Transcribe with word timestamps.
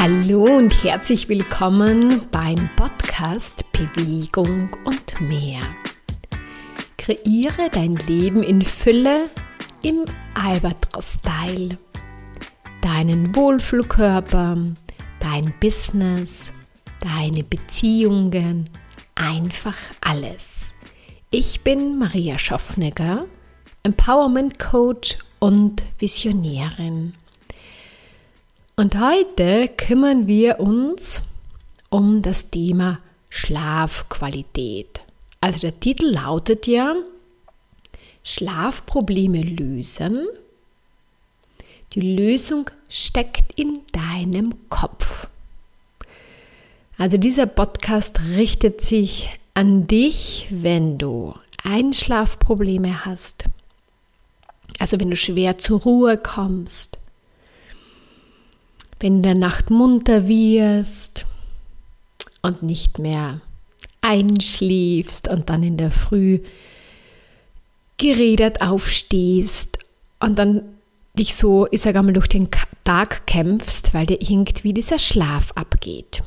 Hallo 0.00 0.44
und 0.44 0.84
herzlich 0.84 1.28
willkommen 1.28 2.28
beim 2.30 2.70
Podcast 2.76 3.64
Bewegung 3.72 4.70
und 4.84 5.20
mehr. 5.20 5.60
Kreiere 6.96 7.68
dein 7.72 7.94
Leben 8.06 8.44
in 8.44 8.62
Fülle 8.62 9.28
im 9.82 10.04
Albatros-Style. 10.34 11.78
Deinen 12.80 13.34
Wohlfühlkörper, 13.34 14.56
dein 15.18 15.54
Business, 15.58 16.52
deine 17.00 17.42
Beziehungen, 17.42 18.70
einfach 19.16 19.78
alles. 20.00 20.72
Ich 21.32 21.62
bin 21.62 21.98
Maria 21.98 22.38
Schaffnegger, 22.38 23.26
Empowerment 23.82 24.60
Coach 24.60 25.18
und 25.40 25.82
Visionärin. 25.98 27.14
Und 28.78 28.96
heute 29.00 29.66
kümmern 29.66 30.28
wir 30.28 30.60
uns 30.60 31.24
um 31.90 32.22
das 32.22 32.50
Thema 32.50 33.00
Schlafqualität. 33.28 35.00
Also 35.40 35.58
der 35.58 35.80
Titel 35.80 36.04
lautet 36.04 36.68
ja 36.68 36.94
Schlafprobleme 38.22 39.42
lösen. 39.42 40.28
Die 41.94 42.14
Lösung 42.14 42.70
steckt 42.88 43.58
in 43.58 43.80
deinem 43.90 44.54
Kopf. 44.68 45.26
Also 46.98 47.16
dieser 47.16 47.46
Podcast 47.46 48.20
richtet 48.36 48.80
sich 48.80 49.40
an 49.54 49.88
dich, 49.88 50.46
wenn 50.50 50.98
du 50.98 51.34
Einschlafprobleme 51.64 53.04
hast. 53.04 53.42
Also 54.78 55.00
wenn 55.00 55.10
du 55.10 55.16
schwer 55.16 55.58
zur 55.58 55.80
Ruhe 55.80 56.16
kommst 56.16 56.96
wenn 59.00 59.16
in 59.16 59.22
der 59.22 59.34
Nacht 59.34 59.70
munter 59.70 60.28
wirst 60.28 61.26
und 62.42 62.62
nicht 62.62 62.98
mehr 62.98 63.40
einschläfst 64.00 65.28
und 65.28 65.50
dann 65.50 65.62
in 65.62 65.76
der 65.76 65.90
Früh 65.90 66.40
geredet 67.96 68.60
aufstehst 68.60 69.78
und 70.20 70.38
dann 70.38 70.62
dich 71.18 71.34
so, 71.34 71.66
ich 71.70 71.80
sage 71.80 71.98
einmal, 71.98 72.14
durch 72.14 72.28
den 72.28 72.48
Tag 72.84 73.26
kämpfst, 73.26 73.92
weil 73.92 74.06
dir 74.06 74.20
irgendwie 74.20 74.72
dieser 74.72 74.98
Schlaf 74.98 75.52
abgeht. 75.52 76.22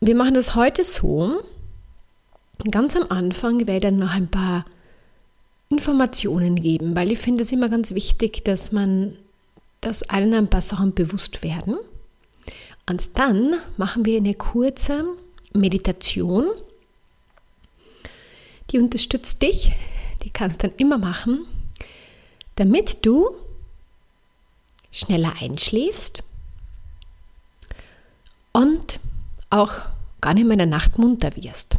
Wir 0.00 0.14
machen 0.14 0.34
das 0.34 0.54
heute 0.54 0.84
so. 0.84 1.42
Ganz 2.70 2.94
am 2.96 3.10
Anfang 3.10 3.66
werde 3.66 3.74
ich 3.74 3.82
dann 3.82 3.98
noch 3.98 4.12
ein 4.12 4.28
paar 4.28 4.64
Informationen 5.68 6.56
geben, 6.56 6.94
weil 6.94 7.10
ich 7.10 7.18
finde 7.18 7.42
es 7.42 7.52
immer 7.52 7.68
ganz 7.68 7.94
wichtig, 7.94 8.44
dass 8.44 8.70
man 8.70 9.16
dass 9.86 10.02
allen 10.02 10.34
ein 10.34 10.50
paar 10.50 10.62
Sachen 10.62 10.94
bewusst 10.94 11.44
werden. 11.44 11.76
Und 12.90 13.16
dann 13.16 13.54
machen 13.76 14.04
wir 14.04 14.16
eine 14.16 14.34
kurze 14.34 15.04
Meditation. 15.52 16.44
Die 18.70 18.80
unterstützt 18.80 19.40
dich, 19.42 19.72
die 20.24 20.30
kannst 20.30 20.60
du 20.60 20.66
dann 20.66 20.76
immer 20.78 20.98
machen, 20.98 21.46
damit 22.56 23.06
du 23.06 23.28
schneller 24.90 25.34
einschläfst 25.40 26.24
und 28.52 28.98
auch 29.50 29.82
gar 30.20 30.34
nicht 30.34 30.46
mehr 30.46 30.54
in 30.54 30.58
der 30.58 30.66
Nacht 30.66 30.98
munter 30.98 31.36
wirst. 31.36 31.76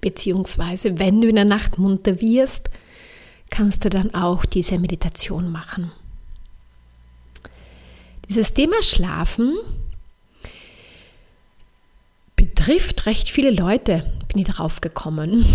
Beziehungsweise, 0.00 0.98
wenn 0.98 1.20
du 1.20 1.28
in 1.28 1.36
der 1.36 1.44
Nacht 1.44 1.76
munter 1.76 2.18
wirst, 2.22 2.70
kannst 3.50 3.84
du 3.84 3.90
dann 3.90 4.14
auch 4.14 4.46
diese 4.46 4.78
Meditation 4.78 5.52
machen. 5.52 5.92
Dieses 8.28 8.52
Thema 8.52 8.82
Schlafen 8.82 9.56
betrifft 12.36 13.06
recht 13.06 13.30
viele 13.30 13.50
Leute, 13.50 14.04
bin 14.28 14.42
ich 14.42 14.48
drauf 14.48 14.82
gekommen. 14.82 15.46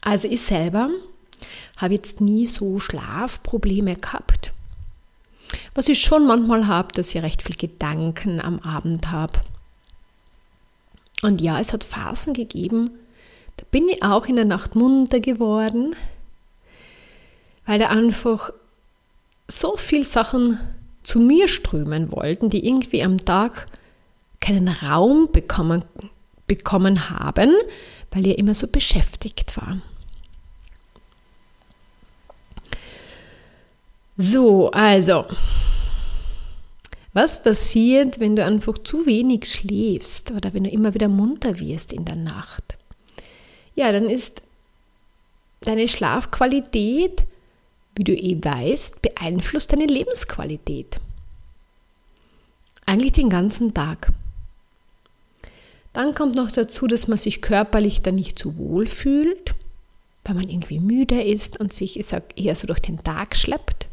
Also 0.00 0.26
ich 0.26 0.42
selber 0.42 0.90
habe 1.76 1.94
jetzt 1.94 2.20
nie 2.20 2.44
so 2.44 2.80
Schlafprobleme 2.80 3.94
gehabt. 3.94 4.52
Was 5.74 5.88
ich 5.88 6.02
schon 6.02 6.26
manchmal 6.26 6.66
habe, 6.66 6.92
dass 6.92 7.14
ich 7.14 7.22
recht 7.22 7.42
viel 7.42 7.56
Gedanken 7.56 8.40
am 8.40 8.58
Abend 8.60 9.12
habe. 9.12 9.40
Und 11.22 11.40
ja, 11.40 11.60
es 11.60 11.72
hat 11.72 11.84
Phasen 11.84 12.34
gegeben, 12.34 12.90
da 13.58 13.64
bin 13.70 13.88
ich 13.88 14.02
auch 14.02 14.26
in 14.26 14.34
der 14.34 14.44
Nacht 14.44 14.74
munter 14.74 15.20
geworden, 15.20 15.94
weil 17.64 17.78
da 17.78 17.90
einfach 17.90 18.52
so 19.46 19.76
viele 19.76 20.04
Sachen 20.04 20.58
zu 21.02 21.20
mir 21.20 21.48
strömen 21.48 22.12
wollten, 22.12 22.50
die 22.50 22.66
irgendwie 22.66 23.02
am 23.02 23.18
Tag 23.18 23.66
keinen 24.40 24.68
Raum 24.68 25.28
bekommen, 25.32 25.84
bekommen 26.46 27.10
haben, 27.10 27.52
weil 28.10 28.26
ihr 28.26 28.38
immer 28.38 28.54
so 28.54 28.66
beschäftigt 28.66 29.56
war. 29.56 29.78
So, 34.16 34.70
also, 34.70 35.24
was 37.12 37.42
passiert, 37.42 38.20
wenn 38.20 38.36
du 38.36 38.44
einfach 38.44 38.78
zu 38.78 39.06
wenig 39.06 39.46
schläfst 39.46 40.32
oder 40.32 40.52
wenn 40.54 40.64
du 40.64 40.70
immer 40.70 40.94
wieder 40.94 41.08
munter 41.08 41.58
wirst 41.58 41.92
in 41.92 42.04
der 42.04 42.16
Nacht? 42.16 42.76
Ja, 43.74 43.90
dann 43.92 44.08
ist 44.08 44.42
deine 45.60 45.88
Schlafqualität 45.88 47.24
wie 47.94 48.04
du 48.04 48.14
eh 48.14 48.38
weißt, 48.42 49.02
beeinflusst 49.02 49.72
deine 49.72 49.86
Lebensqualität. 49.86 50.98
Eigentlich 52.86 53.12
den 53.12 53.30
ganzen 53.30 53.74
Tag. 53.74 54.12
Dann 55.92 56.14
kommt 56.14 56.36
noch 56.36 56.50
dazu, 56.50 56.86
dass 56.86 57.06
man 57.06 57.18
sich 57.18 57.42
körperlich 57.42 58.00
dann 58.00 58.14
nicht 58.14 58.38
so 58.38 58.56
wohl 58.56 58.86
fühlt, 58.86 59.54
weil 60.24 60.34
man 60.34 60.48
irgendwie 60.48 60.78
müde 60.78 61.22
ist 61.22 61.60
und 61.60 61.72
sich 61.72 61.98
ich 61.98 62.06
sag, 62.06 62.38
eher 62.40 62.56
so 62.56 62.66
durch 62.66 62.80
den 62.80 62.98
Tag 62.98 63.36
schleppt. 63.36 63.86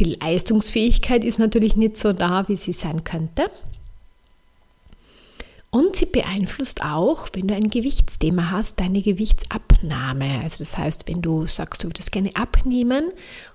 Die 0.00 0.16
Leistungsfähigkeit 0.20 1.24
ist 1.24 1.38
natürlich 1.38 1.76
nicht 1.76 1.96
so 1.96 2.12
da, 2.12 2.48
wie 2.48 2.56
sie 2.56 2.72
sein 2.72 3.04
könnte. 3.04 3.50
Und 5.74 5.96
sie 5.96 6.06
beeinflusst 6.06 6.84
auch, 6.84 7.30
wenn 7.32 7.48
du 7.48 7.54
ein 7.56 7.68
Gewichtsthema 7.68 8.52
hast, 8.52 8.78
deine 8.78 9.02
Gewichtsabnahme. 9.02 10.38
Also 10.44 10.58
das 10.58 10.78
heißt, 10.78 11.08
wenn 11.08 11.20
du 11.20 11.48
sagst, 11.48 11.82
du 11.82 11.88
würdest 11.88 12.12
gerne 12.12 12.30
abnehmen 12.36 13.10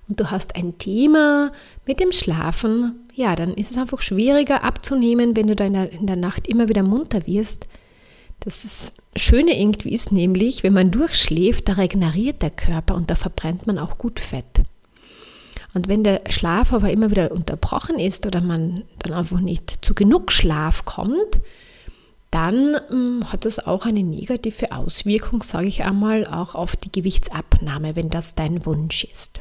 und 0.10 0.20
du 0.20 0.30
hast 0.30 0.58
ein 0.58 0.78
Thema 0.78 1.54
mit 1.86 2.02
dem 2.02 2.12
Schlafen, 2.12 3.08
ja, 3.16 3.38
dann 3.38 3.54
ist 3.54 3.72
es 3.72 3.78
einfach 3.78 4.02
schwieriger 4.02 4.66
abzunehmen, 4.66 5.38
wenn 5.38 5.48
du 5.48 5.56
da 5.56 5.64
in 5.64 5.72
der, 5.72 5.94
in 5.94 6.08
der 6.08 6.18
Nacht 6.18 6.46
immer 6.50 6.68
wieder 6.68 6.84
munter 6.84 7.26
wirst. 7.26 7.68
Das 8.42 8.94
Schöne 9.16 9.58
irgendwie 9.58 9.94
ist 9.94 10.12
nämlich, 10.12 10.62
wenn 10.62 10.74
man 10.74 10.92
durchschläft, 10.92 11.70
da 11.70 11.74
regeneriert 11.74 12.42
der 12.42 12.52
Körper 12.52 12.96
und 12.96 13.10
da 13.10 13.16
verbrennt 13.16 13.66
man 13.66 13.80
auch 13.80 13.98
gut 13.98 14.20
Fett. 14.20 14.64
Und 15.74 15.88
wenn 15.88 16.04
der 16.04 16.24
Schlaf 16.30 16.74
aber 16.74 16.92
immer 16.92 17.12
wieder 17.12 17.32
unterbrochen 17.32 17.98
ist 17.98 18.26
oder 18.26 18.42
man 18.42 18.84
dann 18.98 19.14
einfach 19.14 19.40
nicht 19.40 19.86
zu 19.86 19.94
genug 19.94 20.34
Schlaf 20.34 20.84
kommt, 20.84 21.40
dann 22.32 22.80
ähm, 22.92 23.32
hat 23.32 23.46
das 23.46 23.60
auch 23.60 23.86
eine 23.86 24.04
negative 24.04 24.72
Auswirkung, 24.72 25.42
sage 25.42 25.68
ich 25.68 25.84
einmal, 25.84 26.26
auch 26.26 26.56
auf 26.56 26.76
die 26.76 26.92
Gewichtsabnahme, 26.92 27.96
wenn 27.96 28.10
das 28.10 28.36
dein 28.36 28.66
Wunsch 28.66 29.04
ist. 29.04 29.40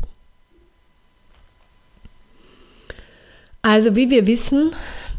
Also 3.61 3.97
wie 3.97 4.09
wir 4.09 4.27
wissen, 4.27 4.71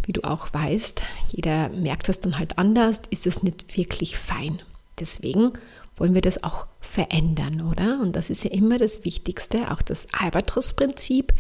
wie 0.06 0.14
du 0.14 0.24
auch 0.24 0.52
weißt, 0.52 1.04
jeder 1.28 1.70
merkt 1.70 2.10
das 2.10 2.20
dann 2.20 2.40
halt 2.40 2.58
anders, 2.58 3.02
ist 3.12 3.28
es 3.28 3.44
nicht 3.44 3.78
wirklich 3.78 4.18
fein. 4.18 4.62
Deswegen 5.00 5.54
wollen 5.98 6.16
wir 6.16 6.22
das 6.22 6.44
auch 6.44 6.66
verändern, 6.80 7.62
oder? 7.62 8.00
Und 8.02 8.16
das 8.16 8.32
ist 8.32 8.44
ja 8.44 8.50
immer 8.50 8.78
das 8.78 9.06
Wichtigste, 9.06 9.72
auch 9.72 9.84
das 9.84 10.08
Albatros-Prinzip 10.12 11.34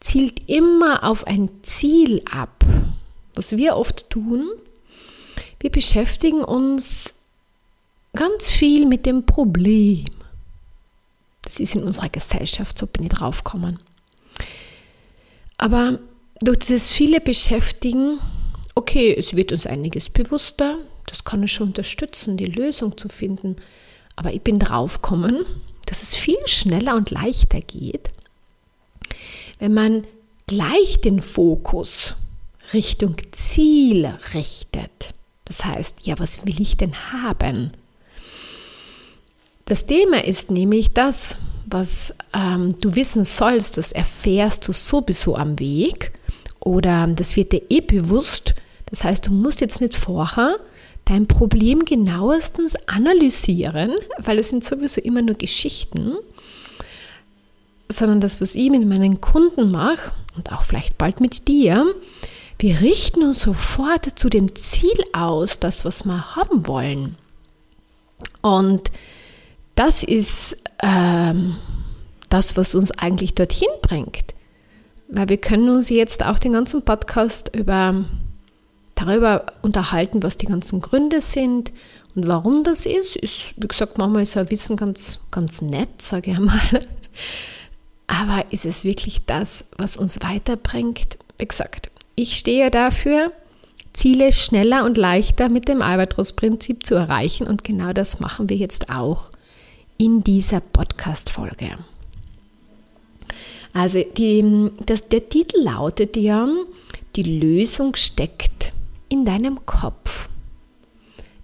zielt 0.00 0.48
immer 0.50 1.04
auf 1.04 1.26
ein 1.26 1.48
Ziel 1.62 2.22
ab. 2.30 2.64
Was 3.34 3.56
wir 3.56 3.76
oft 3.76 4.10
tun, 4.10 4.48
wir 5.60 5.70
beschäftigen 5.70 6.42
uns 6.44 7.14
ganz 8.14 8.48
viel 8.48 8.86
mit 8.86 9.06
dem 9.06 9.26
Problem. 9.26 10.04
Das 11.42 11.60
ist 11.60 11.76
in 11.76 11.84
unserer 11.84 12.08
Gesellschaft, 12.08 12.78
so 12.78 12.86
bin 12.86 13.04
ich 13.04 13.10
draufgekommen. 13.10 13.78
Aber 15.58 15.98
durch 16.40 16.58
dieses 16.58 16.92
viele 16.92 17.20
Beschäftigen, 17.20 18.18
okay, 18.74 19.14
es 19.16 19.36
wird 19.36 19.52
uns 19.52 19.66
einiges 19.66 20.10
bewusster, 20.10 20.78
das 21.06 21.24
kann 21.24 21.40
uns 21.40 21.52
schon 21.52 21.68
unterstützen, 21.68 22.36
die 22.36 22.46
Lösung 22.46 22.98
zu 22.98 23.08
finden. 23.08 23.56
Aber 24.16 24.32
ich 24.32 24.42
bin 24.42 24.58
draufgekommen, 24.58 25.46
dass 25.86 26.02
es 26.02 26.14
viel 26.14 26.36
schneller 26.46 26.96
und 26.96 27.10
leichter 27.10 27.60
geht, 27.60 28.10
wenn 29.58 29.72
man 29.72 30.06
gleich 30.46 31.00
den 31.00 31.22
Fokus 31.22 32.16
Richtung 32.72 33.16
Ziel 33.30 34.06
richtet. 34.34 35.14
Das 35.46 35.64
heißt, 35.64 36.06
ja, 36.06 36.18
was 36.18 36.44
will 36.44 36.60
ich 36.60 36.76
denn 36.76 36.94
haben? 37.12 37.72
Das 39.64 39.86
Thema 39.86 40.24
ist 40.24 40.50
nämlich 40.50 40.92
das, 40.92 41.38
was 41.66 42.14
ähm, 42.32 42.76
du 42.80 42.94
wissen 42.94 43.24
sollst, 43.24 43.78
das 43.78 43.90
erfährst 43.90 44.68
du 44.68 44.72
sowieso 44.72 45.34
am 45.34 45.58
Weg 45.58 46.12
oder 46.60 47.06
das 47.08 47.36
wird 47.36 47.52
dir 47.52 47.62
eh 47.70 47.80
bewusst. 47.80 48.54
Das 48.86 49.02
heißt, 49.02 49.26
du 49.26 49.32
musst 49.32 49.60
jetzt 49.60 49.80
nicht 49.80 49.94
vorher 49.94 50.58
dein 51.04 51.26
Problem 51.26 51.84
genauestens 51.84 52.76
analysieren, 52.86 53.92
weil 54.18 54.38
es 54.38 54.50
sind 54.50 54.64
sowieso 54.64 55.00
immer 55.00 55.22
nur 55.22 55.36
Geschichten, 55.36 56.14
sondern 57.88 58.20
das, 58.20 58.40
was 58.40 58.54
ich 58.54 58.70
mit 58.70 58.86
meinen 58.86 59.20
Kunden 59.20 59.70
mache 59.70 60.12
und 60.36 60.52
auch 60.52 60.64
vielleicht 60.64 60.98
bald 60.98 61.20
mit 61.20 61.48
dir, 61.48 61.86
wir 62.58 62.80
richten 62.80 63.22
uns 63.22 63.40
sofort 63.40 64.18
zu 64.18 64.28
dem 64.28 64.54
Ziel 64.54 64.98
aus, 65.12 65.60
das, 65.60 65.84
was 65.84 66.04
wir 66.04 66.36
haben 66.36 66.66
wollen. 66.66 67.16
Und 68.40 68.90
das 69.74 70.02
ist 70.02 70.56
ähm, 70.82 71.56
das, 72.30 72.56
was 72.56 72.74
uns 72.74 72.90
eigentlich 72.92 73.34
dorthin 73.34 73.68
bringt. 73.82 74.34
Weil 75.08 75.28
wir 75.28 75.36
können 75.36 75.68
uns 75.68 75.90
jetzt 75.90 76.24
auch 76.24 76.38
den 76.38 76.54
ganzen 76.54 76.82
Podcast 76.82 77.54
über, 77.54 78.04
darüber 78.94 79.46
unterhalten, 79.62 80.22
was 80.22 80.36
die 80.36 80.46
ganzen 80.46 80.80
Gründe 80.80 81.20
sind 81.20 81.72
und 82.14 82.26
warum 82.26 82.64
das 82.64 82.86
ist. 82.86 83.16
Ist, 83.16 83.54
wie 83.56 83.68
gesagt, 83.68 83.98
manchmal 83.98 84.22
ist 84.22 84.32
so 84.32 84.40
ein 84.40 84.50
Wissen 84.50 84.76
ganz, 84.76 85.20
ganz 85.30 85.60
nett, 85.60 86.00
sage 86.00 86.32
ich 86.32 86.36
einmal. 86.38 86.58
Aber 88.08 88.50
ist 88.50 88.64
es 88.64 88.82
wirklich 88.82 89.26
das, 89.26 89.64
was 89.76 89.96
uns 89.96 90.22
weiterbringt? 90.22 91.18
Wie 91.38 91.46
gesagt, 91.46 91.90
ich 92.16 92.36
stehe 92.36 92.70
dafür, 92.70 93.30
Ziele 93.92 94.32
schneller 94.32 94.84
und 94.84 94.96
leichter 94.96 95.48
mit 95.48 95.68
dem 95.68 95.82
Albatros-Prinzip 95.82 96.84
zu 96.84 96.94
erreichen 96.94 97.46
und 97.46 97.62
genau 97.62 97.92
das 97.92 98.20
machen 98.20 98.48
wir 98.48 98.56
jetzt 98.56 98.90
auch 98.90 99.30
in 99.98 100.24
dieser 100.24 100.60
Podcast-Folge. 100.60 101.76
Also 103.72 104.02
die, 104.02 104.70
das, 104.84 105.08
der 105.08 105.28
Titel 105.28 105.60
lautet 105.60 106.16
ja, 106.16 106.48
die 107.16 107.22
Lösung 107.22 107.94
steckt 107.94 108.72
in 109.08 109.24
deinem 109.24 109.64
Kopf. 109.66 110.28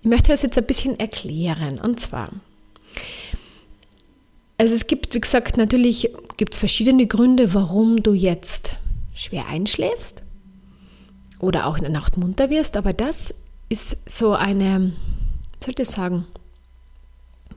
Ich 0.00 0.08
möchte 0.08 0.30
das 0.30 0.42
jetzt 0.42 0.58
ein 0.58 0.66
bisschen 0.66 0.98
erklären. 0.98 1.78
Und 1.78 2.00
zwar, 2.00 2.28
also 4.58 4.74
es 4.74 4.86
gibt, 4.86 5.14
wie 5.14 5.20
gesagt, 5.20 5.56
natürlich 5.56 6.10
gibt 6.38 6.54
es 6.54 6.58
verschiedene 6.58 7.06
Gründe, 7.06 7.54
warum 7.54 8.02
du 8.02 8.14
jetzt 8.14 8.76
schwer 9.14 9.46
einschläfst 9.46 10.22
oder 11.42 11.66
auch 11.66 11.76
in 11.76 11.82
der 11.82 11.92
Nacht 11.92 12.16
munter 12.16 12.48
wirst, 12.48 12.76
aber 12.78 12.94
das 12.94 13.34
ist 13.68 13.98
so 14.06 14.32
eine, 14.32 14.92
sollte 15.62 15.82
ich 15.82 15.88
sagen, 15.88 16.26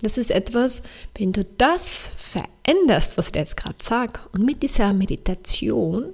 das 0.01 0.17
ist 0.17 0.31
etwas, 0.31 0.83
wenn 1.17 1.31
du 1.31 1.45
das 1.57 2.11
veränderst, 2.17 3.17
was 3.17 3.27
ich 3.27 3.35
jetzt 3.35 3.55
gerade 3.55 3.75
sage, 3.79 4.19
und 4.33 4.43
mit 4.43 4.63
dieser 4.63 4.91
Meditation, 4.91 6.09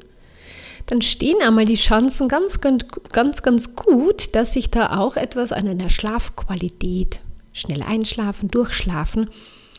dann 0.88 1.02
stehen 1.02 1.42
einmal 1.42 1.66
die 1.66 1.76
Chancen 1.76 2.28
ganz, 2.28 2.62
ganz, 2.62 2.86
ganz, 3.12 3.42
ganz 3.42 3.76
gut, 3.76 4.36
dass 4.36 4.54
sich 4.54 4.70
da 4.70 5.00
auch 5.00 5.16
etwas 5.16 5.52
an 5.52 5.68
einer 5.68 5.90
Schlafqualität, 5.90 7.22
schnell 7.54 7.82
einschlafen, 7.82 8.50
durchschlafen, 8.50 9.30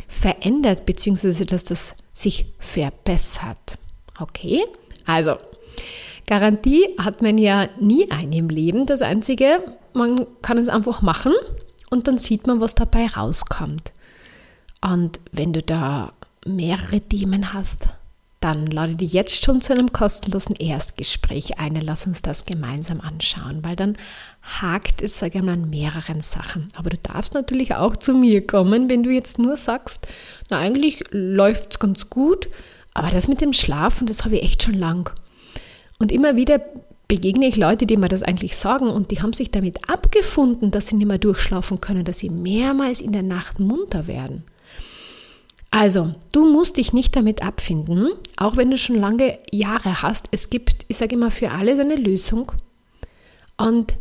verändert, 0.08 0.86
beziehungsweise 0.86 1.44
dass 1.46 1.64
das 1.64 1.94
sich 2.12 2.46
verbessert. 2.58 3.78
Okay? 4.18 4.64
Also, 5.04 5.36
Garantie 6.26 6.86
hat 6.98 7.22
man 7.22 7.38
ja 7.38 7.68
nie 7.80 8.10
eine 8.10 8.36
im 8.36 8.48
Leben. 8.48 8.86
Das 8.86 9.02
Einzige, 9.02 9.62
man 9.94 10.26
kann 10.42 10.58
es 10.58 10.68
einfach 10.68 11.02
machen 11.02 11.32
und 11.90 12.08
dann 12.08 12.18
sieht 12.18 12.46
man, 12.46 12.60
was 12.60 12.74
dabei 12.74 13.06
rauskommt. 13.06 13.92
Und 14.80 15.20
wenn 15.30 15.52
du 15.52 15.62
da 15.62 16.12
mehrere 16.46 17.00
Themen 17.00 17.52
hast, 17.52 17.88
dann 18.42 18.66
lade 18.66 18.96
dich 18.96 19.12
jetzt 19.12 19.44
schon 19.44 19.60
zu 19.60 19.72
einem 19.72 19.92
kostenlosen 19.92 20.56
Erstgespräch 20.56 21.60
ein. 21.60 21.76
Lass 21.76 22.08
uns 22.08 22.22
das 22.22 22.44
gemeinsam 22.44 23.00
anschauen, 23.00 23.60
weil 23.62 23.76
dann 23.76 23.96
hakt 24.42 25.00
es, 25.00 25.18
sage 25.18 25.38
ich 25.38 25.44
mal, 25.44 25.52
an 25.52 25.70
mehreren 25.70 26.20
Sachen. 26.20 26.68
Aber 26.74 26.90
du 26.90 26.98
darfst 26.98 27.34
natürlich 27.34 27.76
auch 27.76 27.96
zu 27.96 28.14
mir 28.14 28.44
kommen, 28.44 28.90
wenn 28.90 29.04
du 29.04 29.10
jetzt 29.10 29.38
nur 29.38 29.56
sagst, 29.56 30.08
na 30.50 30.58
eigentlich 30.58 31.04
läuft 31.10 31.72
es 31.72 31.78
ganz 31.78 32.10
gut, 32.10 32.48
aber 32.94 33.10
das 33.10 33.28
mit 33.28 33.40
dem 33.40 33.52
Schlafen, 33.52 34.08
das 34.08 34.24
habe 34.24 34.36
ich 34.36 34.42
echt 34.42 34.64
schon 34.64 34.74
lang. 34.74 35.12
Und 36.02 36.10
immer 36.10 36.34
wieder 36.34 36.60
begegne 37.06 37.46
ich 37.46 37.54
Leute, 37.54 37.86
die 37.86 37.96
mir 37.96 38.08
das 38.08 38.24
eigentlich 38.24 38.56
sagen 38.56 38.88
und 38.88 39.12
die 39.12 39.22
haben 39.22 39.32
sich 39.32 39.52
damit 39.52 39.88
abgefunden, 39.88 40.72
dass 40.72 40.88
sie 40.88 40.96
nicht 40.96 41.06
mehr 41.06 41.18
durchschlafen 41.18 41.80
können, 41.80 42.04
dass 42.04 42.18
sie 42.18 42.28
mehrmals 42.28 43.00
in 43.00 43.12
der 43.12 43.22
Nacht 43.22 43.60
munter 43.60 44.08
werden. 44.08 44.42
Also, 45.70 46.16
du 46.32 46.52
musst 46.52 46.78
dich 46.78 46.92
nicht 46.92 47.14
damit 47.14 47.44
abfinden, 47.44 48.08
auch 48.36 48.56
wenn 48.56 48.68
du 48.68 48.78
schon 48.78 48.96
lange 48.96 49.38
Jahre 49.52 50.02
hast. 50.02 50.26
Es 50.32 50.50
gibt, 50.50 50.86
ich 50.88 50.96
sage 50.96 51.14
immer, 51.14 51.30
für 51.30 51.52
alles 51.52 51.78
eine 51.78 51.94
Lösung. 51.94 52.50
Und 53.56 53.94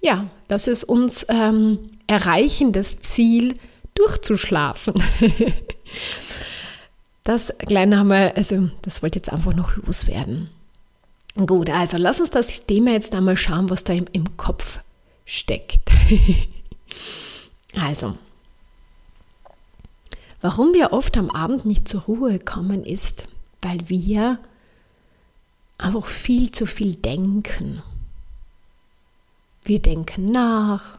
ja, 0.00 0.30
lass 0.48 0.66
es 0.66 0.82
uns 0.82 1.26
ähm, 1.28 1.90
erreichen, 2.06 2.72
das 2.72 3.00
Ziel 3.00 3.56
durchzuschlafen. 3.94 4.94
das 7.22 7.52
kleine 7.58 7.98
haben 7.98 8.08
wir, 8.08 8.34
also 8.34 8.70
das 8.80 9.02
wollte 9.02 9.18
jetzt 9.18 9.30
einfach 9.30 9.54
noch 9.54 9.76
loswerden. 9.76 10.48
Gut, 11.36 11.68
also 11.68 11.96
lass 11.96 12.20
uns 12.20 12.30
das 12.30 12.64
Thema 12.64 12.92
jetzt 12.92 13.14
einmal 13.14 13.36
schauen, 13.36 13.68
was 13.68 13.82
da 13.82 13.92
im, 13.92 14.06
im 14.12 14.36
Kopf 14.36 14.80
steckt. 15.24 15.90
also, 17.76 18.14
warum 20.40 20.72
wir 20.74 20.92
oft 20.92 21.18
am 21.18 21.30
Abend 21.30 21.64
nicht 21.64 21.88
zur 21.88 22.02
Ruhe 22.02 22.38
kommen, 22.38 22.84
ist, 22.84 23.26
weil 23.62 23.88
wir 23.88 24.38
einfach 25.76 26.06
viel 26.06 26.52
zu 26.52 26.66
viel 26.66 26.94
denken. 26.94 27.82
Wir 29.64 29.80
denken 29.80 30.26
nach. 30.26 30.98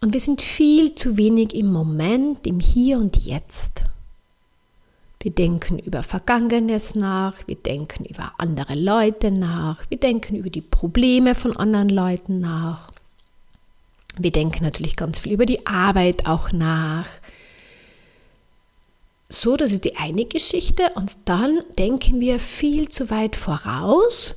Und 0.00 0.12
wir 0.12 0.20
sind 0.20 0.42
viel 0.42 0.94
zu 0.96 1.16
wenig 1.16 1.54
im 1.54 1.70
Moment, 1.70 2.46
im 2.48 2.58
Hier 2.58 2.98
und 2.98 3.16
Jetzt. 3.16 3.84
Wir 5.22 5.32
denken 5.32 5.78
über 5.78 6.02
Vergangenes 6.02 6.94
nach, 6.94 7.46
wir 7.46 7.56
denken 7.56 8.06
über 8.06 8.32
andere 8.38 8.74
Leute 8.74 9.30
nach, 9.30 9.84
wir 9.90 9.98
denken 9.98 10.34
über 10.36 10.48
die 10.48 10.62
Probleme 10.62 11.34
von 11.34 11.54
anderen 11.56 11.90
Leuten 11.90 12.40
nach. 12.40 12.90
Wir 14.16 14.32
denken 14.32 14.64
natürlich 14.64 14.96
ganz 14.96 15.18
viel 15.18 15.32
über 15.32 15.44
die 15.44 15.66
Arbeit 15.66 16.26
auch 16.26 16.52
nach. 16.52 17.06
So, 19.28 19.56
das 19.56 19.72
ist 19.72 19.84
die 19.84 19.96
eine 19.96 20.24
Geschichte. 20.24 20.90
Und 20.94 21.16
dann 21.26 21.60
denken 21.78 22.20
wir 22.20 22.40
viel 22.40 22.88
zu 22.88 23.10
weit 23.10 23.36
voraus. 23.36 24.36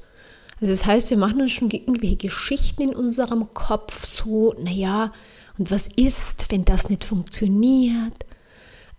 Also 0.61 0.73
das 0.73 0.85
heißt, 0.85 1.09
wir 1.09 1.17
machen 1.17 1.41
uns 1.41 1.53
schon 1.53 1.71
irgendwelche 1.71 2.17
Geschichten 2.17 2.83
in 2.83 2.95
unserem 2.95 3.53
Kopf 3.53 4.05
so, 4.05 4.53
naja, 4.59 5.11
und 5.57 5.71
was 5.71 5.87
ist, 5.87 6.47
wenn 6.49 6.65
das 6.65 6.89
nicht 6.89 7.03
funktioniert? 7.03 8.13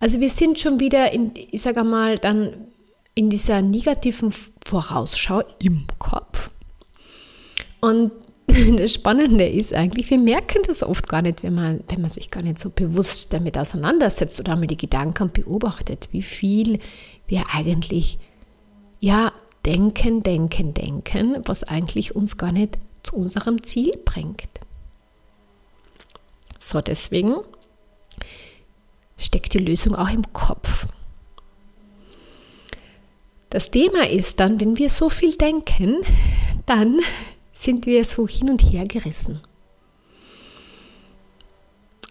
Also 0.04 0.20
wir 0.20 0.28
sind 0.28 0.60
schon 0.60 0.80
wieder 0.80 1.12
in, 1.12 1.32
ich 1.34 1.62
sage 1.62 1.82
mal, 1.82 2.18
dann 2.18 2.66
in 3.14 3.30
dieser 3.30 3.62
negativen 3.62 4.34
Vorausschau 4.62 5.42
im 5.62 5.86
Kopf. 5.98 6.50
Und 7.80 8.12
das 8.46 8.92
Spannende 8.92 9.48
ist 9.48 9.72
eigentlich, 9.72 10.10
wir 10.10 10.20
merken 10.20 10.60
das 10.66 10.82
oft 10.82 11.08
gar 11.08 11.22
nicht, 11.22 11.42
wenn 11.42 11.54
man, 11.54 11.84
wenn 11.88 12.02
man 12.02 12.10
sich 12.10 12.30
gar 12.30 12.42
nicht 12.42 12.58
so 12.58 12.68
bewusst 12.68 13.32
damit 13.32 13.56
auseinandersetzt 13.56 14.38
oder 14.40 14.56
mal 14.56 14.66
die 14.66 14.76
Gedanken 14.76 15.30
beobachtet, 15.32 16.10
wie 16.12 16.20
viel 16.20 16.80
wir 17.26 17.46
eigentlich 17.54 18.18
ja 19.00 19.32
denken, 19.64 20.22
denken, 20.22 20.74
denken, 20.74 21.36
was 21.46 21.64
eigentlich 21.64 22.14
uns 22.14 22.36
gar 22.36 22.52
nicht 22.52 22.76
zu 23.04 23.16
unserem 23.16 23.62
Ziel 23.62 23.92
bringt. 24.04 24.50
So, 26.58 26.82
deswegen 26.82 27.36
steckt 29.16 29.54
die 29.54 29.58
Lösung 29.58 29.94
auch 29.94 30.10
im 30.10 30.32
Kopf. 30.32 30.86
Das 33.50 33.70
Thema 33.70 34.08
ist 34.08 34.40
dann, 34.40 34.60
wenn 34.60 34.78
wir 34.78 34.90
so 34.90 35.08
viel 35.08 35.36
denken, 35.36 35.98
dann 36.66 37.00
sind 37.54 37.86
wir 37.86 38.04
so 38.04 38.26
hin 38.26 38.50
und 38.50 38.60
her 38.60 38.86
gerissen. 38.86 39.40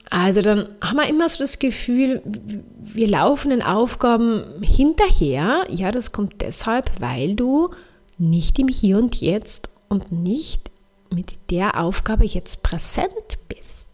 Also 0.09 0.41
dann 0.41 0.67
haben 0.79 0.97
wir 0.97 1.07
immer 1.07 1.27
so 1.27 1.39
das 1.39 1.57
Gefühl, 1.57 2.21
wir 2.23 3.07
laufen 3.07 3.49
den 3.49 3.63
Aufgaben 3.63 4.61
hinterher. 4.61 5.65
Ja, 5.69 5.91
das 5.91 6.11
kommt 6.11 6.41
deshalb, 6.41 7.01
weil 7.01 7.35
du 7.35 7.71
nicht 8.19 8.59
im 8.59 8.67
Hier 8.67 8.97
und 8.99 9.15
Jetzt 9.15 9.69
und 9.89 10.11
nicht 10.11 10.69
mit 11.09 11.33
der 11.49 11.81
Aufgabe 11.81 12.25
jetzt 12.25 12.63
präsent 12.63 13.37
bist. 13.47 13.89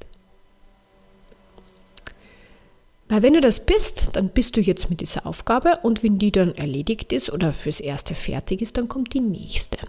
Weil 3.10 3.24
wenn 3.24 3.34
du 3.34 3.42
das 3.42 3.66
bist, 3.66 4.12
dann 4.14 4.30
bist 4.30 4.56
du 4.56 4.62
jetzt 4.62 4.90
mit 4.90 5.02
dieser 5.02 5.26
Aufgabe 5.26 5.80
und 5.82 6.04
wenn 6.04 6.20
die 6.20 6.32
dann 6.32 6.56
erledigt 6.56 7.12
ist 7.12 7.32
oder 7.32 7.52
fürs 7.52 7.80
Erste 7.80 8.14
fertig 8.16 8.62
ist, 8.62 8.78
dann 8.78 8.88
kommt 8.88 9.14
die 9.14 9.20
nächste. 9.20 9.80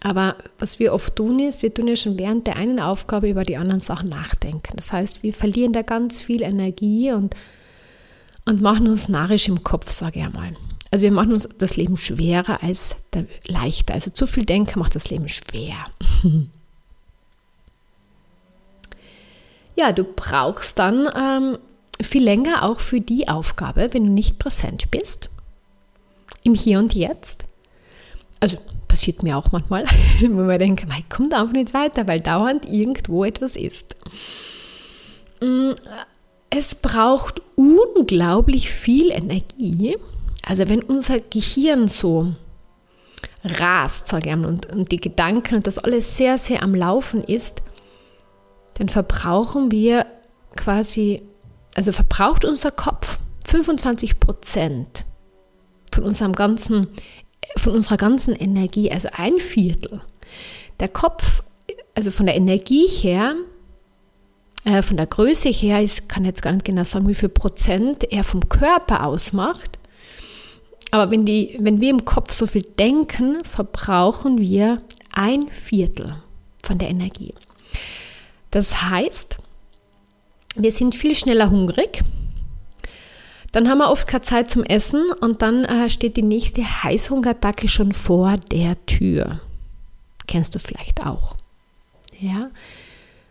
Aber 0.00 0.36
was 0.58 0.78
wir 0.78 0.92
oft 0.92 1.16
tun 1.16 1.38
ist, 1.38 1.62
wir 1.62 1.72
tun 1.72 1.88
ja 1.88 1.96
schon 1.96 2.18
während 2.18 2.46
der 2.46 2.56
einen 2.56 2.80
Aufgabe 2.80 3.28
über 3.28 3.42
die 3.42 3.56
anderen 3.56 3.80
Sachen 3.80 4.08
nachdenken. 4.08 4.76
Das 4.76 4.92
heißt, 4.92 5.22
wir 5.22 5.34
verlieren 5.34 5.72
da 5.72 5.82
ganz 5.82 6.20
viel 6.20 6.42
Energie 6.42 7.12
und 7.12 7.34
und 8.48 8.62
machen 8.62 8.86
uns 8.86 9.08
narrisch 9.08 9.48
im 9.48 9.62
Kopf, 9.62 9.90
sage 9.90 10.20
ich 10.20 10.24
einmal. 10.24 10.52
Also 10.92 11.02
wir 11.02 11.12
machen 11.12 11.32
uns 11.32 11.48
das 11.58 11.76
Leben 11.76 11.96
schwerer 11.96 12.62
als 12.62 12.94
leichter. 13.46 13.94
Also 13.94 14.10
zu 14.10 14.26
viel 14.26 14.44
Denken 14.44 14.78
macht 14.78 14.94
das 14.94 15.10
Leben 15.10 15.28
schwer. 15.28 15.74
ja, 19.76 19.92
du 19.92 20.04
brauchst 20.04 20.78
dann 20.78 21.08
ähm, 21.16 21.58
viel 22.02 22.24
länger 22.24 22.62
auch 22.62 22.80
für 22.80 23.00
die 23.00 23.28
Aufgabe, 23.28 23.88
wenn 23.92 24.06
du 24.06 24.12
nicht 24.12 24.38
präsent 24.38 24.90
bist, 24.90 25.30
im 26.42 26.54
Hier 26.54 26.78
und 26.78 26.94
Jetzt. 26.94 27.44
Also 28.40 28.58
passiert 28.88 29.22
mir 29.22 29.36
auch 29.36 29.52
manchmal, 29.52 29.84
wo 30.20 30.42
man 30.42 30.58
denkt, 30.58 30.88
man 30.88 31.08
kommt 31.08 31.34
einfach 31.34 31.52
nicht 31.52 31.74
weiter, 31.74 32.06
weil 32.08 32.20
dauernd 32.20 32.66
irgendwo 32.66 33.24
etwas 33.24 33.56
ist. 33.56 33.96
Mm, 35.40 35.72
es 36.50 36.74
braucht 36.74 37.42
unglaublich 37.56 38.70
viel 38.70 39.10
Energie. 39.10 39.96
Also 40.42 40.68
wenn 40.68 40.82
unser 40.82 41.20
Gehirn 41.20 41.88
so 41.88 42.32
rast, 43.44 44.08
sage 44.08 44.30
ich 44.30 44.34
und, 44.34 44.66
und 44.66 44.92
die 44.92 44.96
Gedanken 44.96 45.56
und 45.56 45.66
das 45.66 45.78
alles 45.78 46.16
sehr, 46.16 46.38
sehr 46.38 46.62
am 46.62 46.74
Laufen 46.74 47.22
ist, 47.22 47.62
dann 48.78 48.88
verbrauchen 48.88 49.70
wir 49.70 50.06
quasi, 50.56 51.22
also 51.74 51.92
verbraucht 51.92 52.44
unser 52.44 52.70
Kopf 52.70 53.18
25 53.46 54.20
Prozent 54.20 55.04
von 55.92 56.04
unserem 56.04 56.32
ganzen, 56.32 56.88
von 57.56 57.72
unserer 57.72 57.96
ganzen 57.96 58.34
Energie, 58.34 58.90
also 58.90 59.08
ein 59.12 59.38
Viertel. 59.38 60.00
Der 60.80 60.88
Kopf, 60.88 61.42
also 61.94 62.10
von 62.10 62.26
der 62.26 62.36
Energie 62.36 62.86
her, 62.86 63.34
äh, 64.64 64.82
von 64.82 64.96
der 64.96 65.06
Größe 65.06 65.48
her, 65.48 65.80
ich 65.80 66.08
kann 66.08 66.24
jetzt 66.24 66.42
gar 66.42 66.52
nicht 66.52 66.64
genau 66.64 66.84
sagen, 66.84 67.08
wie 67.08 67.14
viel 67.14 67.28
Prozent 67.28 68.12
er 68.12 68.24
vom 68.24 68.48
Körper 68.48 69.06
ausmacht. 69.06 69.78
Aber 70.90 71.10
wenn, 71.10 71.24
die, 71.24 71.56
wenn 71.60 71.80
wir 71.80 71.90
im 71.90 72.04
Kopf 72.04 72.32
so 72.32 72.46
viel 72.46 72.62
denken, 72.62 73.42
verbrauchen 73.44 74.38
wir 74.38 74.82
ein 75.12 75.48
Viertel 75.48 76.16
von 76.62 76.78
der 76.78 76.90
Energie. 76.90 77.32
Das 78.56 78.80
heißt, 78.84 79.36
wir 80.54 80.72
sind 80.72 80.94
viel 80.94 81.14
schneller 81.14 81.50
hungrig. 81.50 82.02
Dann 83.52 83.68
haben 83.68 83.76
wir 83.76 83.90
oft 83.90 84.06
keine 84.06 84.22
Zeit 84.22 84.50
zum 84.50 84.64
Essen 84.64 85.12
und 85.20 85.42
dann 85.42 85.66
äh, 85.66 85.90
steht 85.90 86.16
die 86.16 86.22
nächste 86.22 86.62
Heißhungerattacke 86.62 87.68
schon 87.68 87.92
vor 87.92 88.38
der 88.50 88.82
Tür. 88.86 89.42
Kennst 90.26 90.54
du 90.54 90.58
vielleicht 90.58 91.04
auch. 91.04 91.36
Ja, 92.18 92.50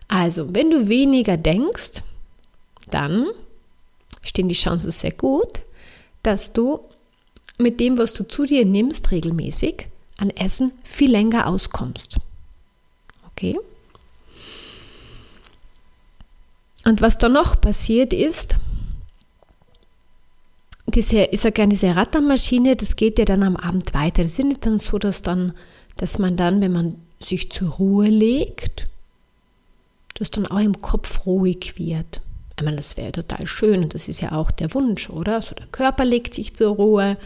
also, 0.06 0.54
wenn 0.54 0.70
du 0.70 0.86
weniger 0.86 1.36
denkst, 1.36 2.04
dann 2.92 3.26
stehen 4.22 4.48
die 4.48 4.54
Chancen 4.54 4.92
sehr 4.92 5.10
gut, 5.10 5.58
dass 6.22 6.52
du 6.52 6.78
mit 7.58 7.80
dem, 7.80 7.98
was 7.98 8.12
du 8.12 8.22
zu 8.28 8.44
dir 8.44 8.64
nimmst, 8.64 9.10
regelmäßig 9.10 9.88
an 10.18 10.30
Essen 10.30 10.70
viel 10.84 11.10
länger 11.10 11.48
auskommst. 11.48 12.14
Okay? 13.32 13.58
Und 16.86 17.00
was 17.00 17.18
da 17.18 17.28
noch 17.28 17.60
passiert 17.60 18.12
ist, 18.12 18.54
diese, 20.86 21.24
ich 21.24 21.40
sage 21.40 21.54
gerne, 21.54 21.70
diese 21.70 21.96
Rattermaschine, 21.96 22.76
das 22.76 22.94
geht 22.94 23.18
ja 23.18 23.24
dann 23.24 23.42
am 23.42 23.56
Abend 23.56 23.92
weiter. 23.92 24.22
Das 24.22 24.38
ist 24.38 24.44
nicht 24.44 24.64
dann 24.64 24.78
so, 24.78 24.96
dass 24.96 25.20
dann, 25.20 25.52
dass 25.96 26.20
man 26.20 26.36
dann, 26.36 26.60
wenn 26.60 26.70
man 26.70 26.94
sich 27.18 27.50
zur 27.50 27.70
Ruhe 27.70 28.08
legt, 28.08 28.88
dass 30.14 30.30
dann 30.30 30.46
auch 30.46 30.60
im 30.60 30.80
Kopf 30.80 31.26
ruhig 31.26 31.74
wird. 31.76 32.20
Ich 32.56 32.64
meine, 32.64 32.76
das 32.76 32.96
wäre 32.96 33.10
total 33.10 33.48
schön 33.48 33.82
und 33.82 33.92
das 33.92 34.08
ist 34.08 34.20
ja 34.20 34.30
auch 34.30 34.52
der 34.52 34.72
Wunsch, 34.72 35.10
oder? 35.10 35.42
So 35.42 35.56
der 35.56 35.66
Körper 35.66 36.04
legt 36.04 36.34
sich 36.34 36.54
zur 36.54 36.76
Ruhe 36.76 37.18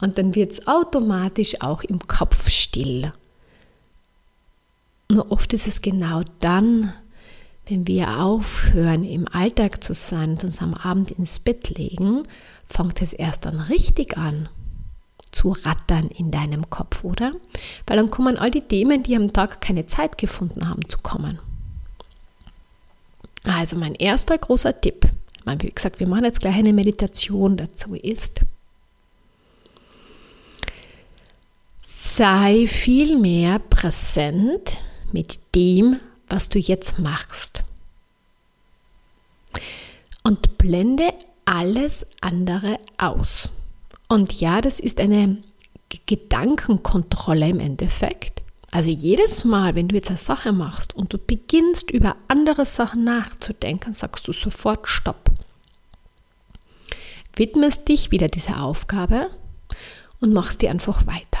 und 0.00 0.18
dann 0.18 0.36
wird 0.36 0.52
es 0.52 0.68
automatisch 0.68 1.60
auch 1.60 1.82
im 1.82 1.98
Kopf 1.98 2.48
still. 2.48 3.12
Nur 5.10 5.32
oft 5.32 5.52
ist 5.52 5.66
es 5.66 5.82
genau 5.82 6.22
dann, 6.38 6.92
wenn 7.70 7.86
wir 7.86 8.20
aufhören, 8.20 9.04
im 9.04 9.28
Alltag 9.28 9.82
zu 9.82 9.94
sein 9.94 10.30
und 10.30 10.44
uns 10.44 10.60
am 10.60 10.74
Abend 10.74 11.12
ins 11.12 11.38
Bett 11.38 11.70
legen, 11.78 12.24
fängt 12.66 13.00
es 13.00 13.12
erst 13.12 13.46
dann 13.46 13.60
richtig 13.60 14.18
an 14.18 14.48
zu 15.30 15.50
rattern 15.50 16.08
in 16.08 16.32
deinem 16.32 16.68
Kopf, 16.68 17.04
oder? 17.04 17.30
Weil 17.86 17.96
dann 17.96 18.10
kommen 18.10 18.36
all 18.36 18.50
die 18.50 18.62
Themen, 18.62 19.04
die 19.04 19.14
am 19.14 19.32
Tag 19.32 19.60
keine 19.60 19.86
Zeit 19.86 20.18
gefunden 20.18 20.68
haben, 20.68 20.88
zu 20.88 20.98
kommen. 20.98 21.38
Also 23.44 23.76
mein 23.76 23.94
erster 23.94 24.36
großer 24.36 24.80
Tipp, 24.80 25.08
wie 25.46 25.70
gesagt, 25.70 26.00
wir 26.00 26.08
machen 26.08 26.24
jetzt 26.24 26.40
gleich 26.40 26.56
eine 26.56 26.72
Meditation 26.72 27.56
dazu, 27.56 27.94
ist, 27.94 28.40
sei 31.82 32.66
viel 32.66 33.16
mehr 33.16 33.60
präsent 33.60 34.82
mit 35.12 35.38
dem, 35.54 36.00
was 36.30 36.48
du 36.48 36.58
jetzt 36.58 36.98
machst. 36.98 37.64
Und 40.22 40.58
blende 40.58 41.12
alles 41.44 42.06
andere 42.20 42.78
aus. 42.98 43.50
Und 44.08 44.40
ja, 44.40 44.60
das 44.60 44.80
ist 44.80 45.00
eine 45.00 45.38
Gedankenkontrolle 46.06 47.48
im 47.48 47.60
Endeffekt. 47.60 48.42
Also 48.70 48.90
jedes 48.90 49.44
Mal, 49.44 49.74
wenn 49.74 49.88
du 49.88 49.96
jetzt 49.96 50.10
eine 50.10 50.18
Sache 50.18 50.52
machst 50.52 50.94
und 50.94 51.12
du 51.12 51.18
beginnst 51.18 51.90
über 51.90 52.16
andere 52.28 52.64
Sachen 52.64 53.02
nachzudenken, 53.02 53.92
sagst 53.92 54.28
du 54.28 54.32
sofort 54.32 54.86
Stopp. 54.86 55.30
Widmest 57.34 57.88
dich 57.88 58.10
wieder 58.10 58.28
dieser 58.28 58.62
Aufgabe 58.62 59.30
und 60.20 60.32
machst 60.32 60.62
die 60.62 60.68
einfach 60.68 61.06
weiter. 61.06 61.40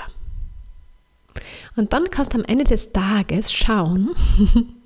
Und 1.76 1.92
dann 1.92 2.10
kannst 2.10 2.34
du 2.34 2.38
am 2.38 2.44
Ende 2.44 2.64
des 2.64 2.92
Tages 2.92 3.52
schauen, 3.52 4.10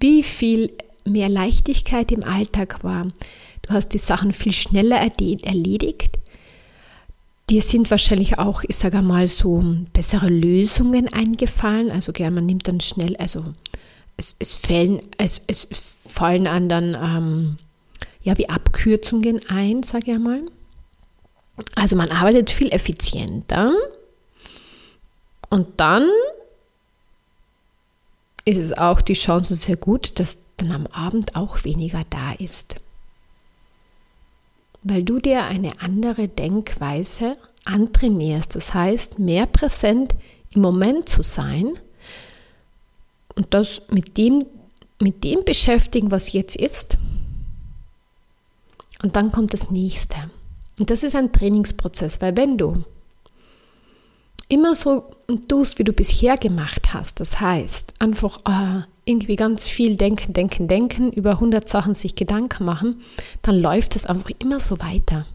wie 0.00 0.22
viel 0.22 0.72
mehr 1.04 1.28
Leichtigkeit 1.28 2.10
im 2.12 2.24
Alltag 2.24 2.82
war. 2.82 3.12
Du 3.62 3.70
hast 3.70 3.88
die 3.90 3.98
Sachen 3.98 4.32
viel 4.32 4.52
schneller 4.52 4.96
erledigt, 4.96 6.18
Dir 7.48 7.62
sind 7.62 7.88
wahrscheinlich 7.92 8.38
auch, 8.40 8.64
ich 8.64 8.76
sage 8.76 9.02
mal, 9.02 9.28
so 9.28 9.62
bessere 9.92 10.28
Lösungen 10.28 11.12
eingefallen. 11.12 11.92
Also 11.92 12.12
gern, 12.12 12.34
man 12.34 12.46
nimmt 12.46 12.66
dann 12.66 12.80
schnell, 12.80 13.16
also 13.18 13.44
es, 14.16 14.34
es, 14.40 14.54
fällen, 14.54 15.00
es, 15.16 15.42
es 15.46 15.68
fallen 16.08 16.48
an 16.48 16.68
dann 16.68 16.94
ähm, 16.94 17.56
ja, 18.22 18.36
wie 18.36 18.48
Abkürzungen 18.48 19.40
ein, 19.48 19.84
sage 19.84 20.12
ich 20.12 20.18
mal. 20.18 20.42
Also 21.76 21.94
man 21.94 22.10
arbeitet 22.10 22.50
viel 22.50 22.72
effizienter. 22.72 23.72
Und 25.48 25.68
dann 25.76 26.08
ist 28.46 28.56
es 28.56 28.72
auch 28.72 29.02
die 29.02 29.12
Chance 29.12 29.54
sehr 29.54 29.76
gut, 29.76 30.18
dass 30.18 30.38
dann 30.56 30.72
am 30.72 30.86
Abend 30.86 31.36
auch 31.36 31.64
weniger 31.64 32.00
da 32.08 32.32
ist 32.32 32.76
weil 34.88 35.02
du 35.02 35.18
dir 35.18 35.44
eine 35.44 35.80
andere 35.80 36.28
Denkweise 36.28 37.32
antrainierst. 37.64 38.54
Das 38.54 38.72
heißt, 38.72 39.18
mehr 39.18 39.46
präsent 39.46 40.14
im 40.54 40.62
Moment 40.62 41.08
zu 41.08 41.22
sein 41.22 41.72
und 43.34 43.52
das 43.52 43.82
mit 43.90 44.16
dem, 44.16 44.44
mit 45.02 45.24
dem 45.24 45.44
beschäftigen, 45.44 46.12
was 46.12 46.32
jetzt 46.32 46.54
ist. 46.54 46.98
Und 49.02 49.16
dann 49.16 49.32
kommt 49.32 49.52
das 49.52 49.72
nächste. 49.72 50.30
Und 50.78 50.90
das 50.90 51.02
ist 51.02 51.16
ein 51.16 51.32
Trainingsprozess, 51.32 52.20
weil 52.20 52.36
wenn 52.36 52.56
du 52.56 52.84
immer 54.48 54.74
so 54.74 55.10
tust, 55.48 55.78
wie 55.78 55.84
du 55.84 55.92
bisher 55.92 56.36
gemacht 56.36 56.92
hast, 56.94 57.20
das 57.20 57.40
heißt, 57.40 57.94
einfach 57.98 58.38
äh, 58.44 58.82
irgendwie 59.04 59.36
ganz 59.36 59.64
viel 59.64 59.96
denken, 59.96 60.32
denken, 60.32 60.68
denken, 60.68 61.12
über 61.12 61.32
100 61.32 61.68
Sachen 61.68 61.94
sich 61.94 62.14
Gedanken 62.14 62.64
machen, 62.64 63.02
dann 63.42 63.58
läuft 63.60 63.96
es 63.96 64.06
einfach 64.06 64.30
immer 64.38 64.60
so 64.60 64.80
weiter. 64.80 65.26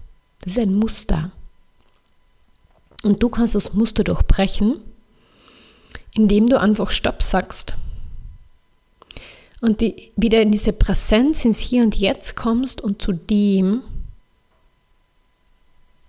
Das 0.41 0.53
ist 0.53 0.59
ein 0.59 0.75
Muster. 0.75 1.31
Und 3.03 3.21
du 3.23 3.29
kannst 3.29 3.55
das 3.55 3.73
Muster 3.73 4.03
durchbrechen, 4.03 4.79
indem 6.13 6.47
du 6.47 6.59
einfach 6.59 6.91
Stopp 6.91 7.23
sagst 7.23 7.75
und 9.61 9.79
die, 9.79 10.11
wieder 10.17 10.41
in 10.41 10.51
diese 10.51 10.73
Präsenz 10.73 11.45
ins 11.45 11.59
Hier 11.59 11.83
und 11.83 11.95
Jetzt 11.95 12.35
kommst 12.35 12.81
und 12.81 13.01
zu 13.01 13.13
dem, 13.13 13.83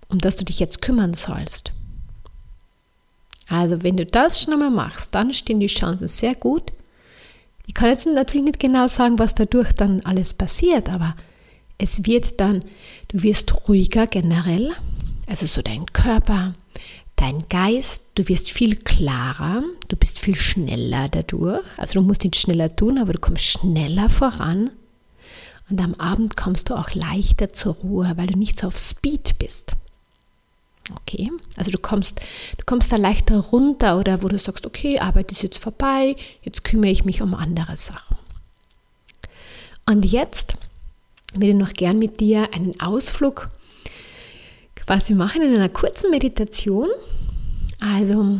um 0.09 0.17
das 0.17 0.35
du 0.35 0.43
dich 0.43 0.59
jetzt 0.59 0.81
kümmern 0.81 1.13
sollst. 1.13 1.71
Also 3.47 3.83
wenn 3.83 3.97
du 3.97 4.05
das 4.05 4.41
schon 4.41 4.53
einmal 4.53 4.71
machst, 4.71 5.13
dann 5.13 5.33
stehen 5.33 5.59
die 5.59 5.67
Chancen 5.67 6.07
sehr 6.07 6.35
gut. 6.35 6.71
Ich 7.65 7.73
kann 7.73 7.89
jetzt 7.89 8.05
natürlich 8.05 8.45
nicht 8.45 8.59
genau 8.59 8.87
sagen, 8.87 9.19
was 9.19 9.35
dadurch 9.35 9.71
dann 9.73 10.01
alles 10.01 10.33
passiert, 10.33 10.89
aber 10.89 11.15
es 11.77 12.05
wird 12.05 12.39
dann, 12.39 12.63
du 13.09 13.23
wirst 13.23 13.67
ruhiger 13.67 14.07
generell, 14.07 14.73
also 15.27 15.45
so 15.45 15.61
dein 15.61 15.85
Körper, 15.87 16.55
dein 17.15 17.47
Geist, 17.49 18.03
du 18.15 18.27
wirst 18.27 18.51
viel 18.51 18.75
klarer, 18.75 19.63
du 19.87 19.95
bist 19.95 20.19
viel 20.19 20.35
schneller 20.35 21.07
dadurch. 21.09 21.65
Also 21.77 21.99
du 21.99 22.05
musst 22.05 22.23
nicht 22.23 22.35
schneller 22.35 22.75
tun, 22.75 22.97
aber 22.97 23.13
du 23.13 23.19
kommst 23.19 23.45
schneller 23.45 24.09
voran. 24.09 24.71
Und 25.69 25.81
am 25.81 25.93
Abend 25.95 26.35
kommst 26.35 26.69
du 26.69 26.75
auch 26.75 26.93
leichter 26.93 27.53
zur 27.53 27.75
Ruhe, 27.75 28.13
weil 28.15 28.27
du 28.27 28.37
nicht 28.37 28.59
so 28.59 28.67
auf 28.67 28.77
Speed 28.77 29.39
bist. 29.39 29.73
Okay, 30.91 31.31
also 31.55 31.71
du 31.71 31.77
kommst, 31.77 32.19
du 32.57 32.65
kommst 32.65 32.91
da 32.91 32.97
leichter 32.97 33.37
runter 33.37 33.97
oder 33.97 34.21
wo 34.21 34.27
du 34.27 34.37
sagst, 34.37 34.65
okay, 34.65 34.99
Arbeit 34.99 35.31
ist 35.31 35.41
jetzt 35.41 35.57
vorbei, 35.57 36.15
jetzt 36.41 36.63
kümmere 36.65 36.91
ich 36.91 37.05
mich 37.05 37.21
um 37.21 37.33
andere 37.33 37.77
Sachen. 37.77 38.17
Und 39.85 40.05
jetzt 40.05 40.55
würde 41.33 41.49
ich 41.49 41.55
noch 41.55 41.73
gern 41.73 41.99
mit 41.99 42.19
dir 42.19 42.53
einen 42.53 42.79
Ausflug 42.79 43.49
quasi 44.75 45.13
machen 45.13 45.41
in 45.41 45.55
einer 45.55 45.69
kurzen 45.69 46.11
Meditation. 46.11 46.89
Also, 47.79 48.39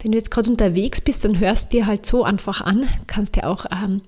wenn 0.00 0.12
du 0.12 0.18
jetzt 0.18 0.30
gerade 0.30 0.50
unterwegs 0.50 1.00
bist, 1.00 1.24
dann 1.24 1.38
hörst 1.38 1.72
dir 1.72 1.86
halt 1.86 2.06
so 2.06 2.24
einfach 2.24 2.60
an. 2.60 2.88
Kannst 3.06 3.36
dir 3.36 3.48
auch, 3.48 3.66
ähm, 3.70 4.02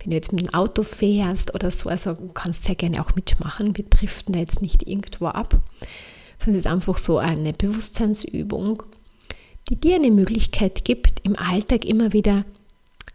wenn 0.00 0.10
du 0.10 0.16
jetzt 0.16 0.32
mit 0.32 0.42
dem 0.42 0.54
Auto 0.54 0.82
fährst 0.82 1.54
oder 1.54 1.70
so, 1.70 1.88
also 1.88 2.14
kannst 2.34 2.64
sehr 2.64 2.74
gerne 2.74 3.00
auch 3.00 3.14
mitmachen. 3.14 3.76
Wir 3.76 3.84
driften 3.84 4.34
da 4.34 4.40
jetzt 4.40 4.62
nicht 4.62 4.86
irgendwo 4.86 5.26
ab. 5.26 5.60
Es 6.46 6.54
ist 6.54 6.66
einfach 6.66 6.98
so 6.98 7.18
eine 7.18 7.52
Bewusstseinsübung, 7.52 8.82
die 9.68 9.76
dir 9.76 9.96
eine 9.96 10.10
Möglichkeit 10.10 10.84
gibt, 10.84 11.20
im 11.24 11.36
Alltag 11.36 11.84
immer 11.84 12.12
wieder 12.12 12.44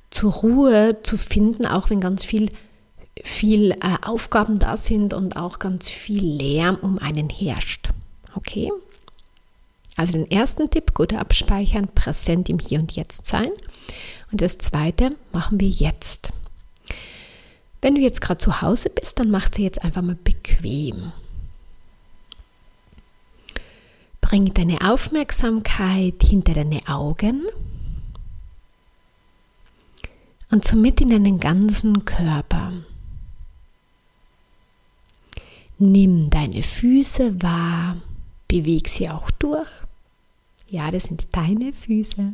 zur 0.09 0.33
Ruhe 0.33 0.97
zu 1.03 1.17
finden, 1.17 1.65
auch 1.65 1.89
wenn 1.89 1.99
ganz 1.99 2.23
viel 2.23 2.49
viel 3.23 3.71
äh, 3.71 3.77
Aufgaben 4.01 4.59
da 4.59 4.77
sind 4.77 5.13
und 5.13 5.35
auch 5.35 5.59
ganz 5.59 5.89
viel 5.89 6.25
Lärm 6.25 6.77
um 6.81 6.99
einen 6.99 7.29
herrscht. 7.29 7.89
Okay? 8.35 8.71
Also 9.95 10.13
den 10.13 10.31
ersten 10.31 10.69
Tipp, 10.69 10.93
gut 10.93 11.13
abspeichern, 11.13 11.89
präsent 11.93 12.49
im 12.49 12.59
Hier 12.59 12.79
und 12.79 12.93
Jetzt 12.93 13.25
sein. 13.25 13.51
Und 14.31 14.41
das 14.41 14.57
zweite 14.57 15.15
machen 15.33 15.59
wir 15.59 15.67
jetzt. 15.67 16.31
Wenn 17.81 17.95
du 17.95 18.01
jetzt 18.01 18.21
gerade 18.21 18.37
zu 18.37 18.61
Hause 18.61 18.89
bist, 18.89 19.19
dann 19.19 19.31
machst 19.31 19.57
du 19.57 19.61
jetzt 19.61 19.83
einfach 19.83 20.01
mal 20.01 20.17
bequem. 20.23 21.11
Bring 24.29 24.53
deine 24.53 24.79
Aufmerksamkeit 24.81 26.21
hinter 26.21 26.53
deine 26.53 26.87
Augen 26.87 27.47
und 30.51 30.63
somit 30.63 31.01
in 31.01 31.07
deinen 31.07 31.39
ganzen 31.39 32.05
Körper. 32.05 32.73
Nimm 35.79 36.29
deine 36.29 36.61
Füße 36.61 37.41
wahr, 37.41 37.97
beweg 38.47 38.87
sie 38.87 39.09
auch 39.09 39.31
durch. 39.31 39.71
Ja, 40.67 40.91
das 40.91 41.05
sind 41.05 41.27
deine 41.31 41.73
Füße. 41.73 42.33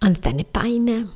Und 0.00 0.26
deine 0.26 0.44
Beine. 0.44 1.08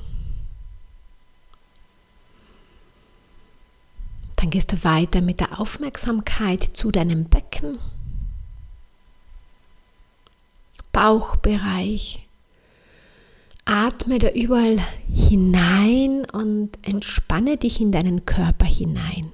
Dann 4.34 4.50
gehst 4.50 4.72
du 4.72 4.82
weiter 4.82 5.20
mit 5.20 5.38
der 5.38 5.60
Aufmerksamkeit 5.60 6.70
zu 6.74 6.90
deinem 6.90 7.26
Becken, 7.26 7.78
Bauchbereich. 10.94 12.26
Atme 13.66 14.18
da 14.18 14.30
überall 14.30 14.78
hinein 15.12 16.24
und 16.32 16.70
entspanne 16.82 17.58
dich 17.58 17.80
in 17.80 17.92
deinen 17.92 18.24
Körper 18.24 18.64
hinein. 18.64 19.32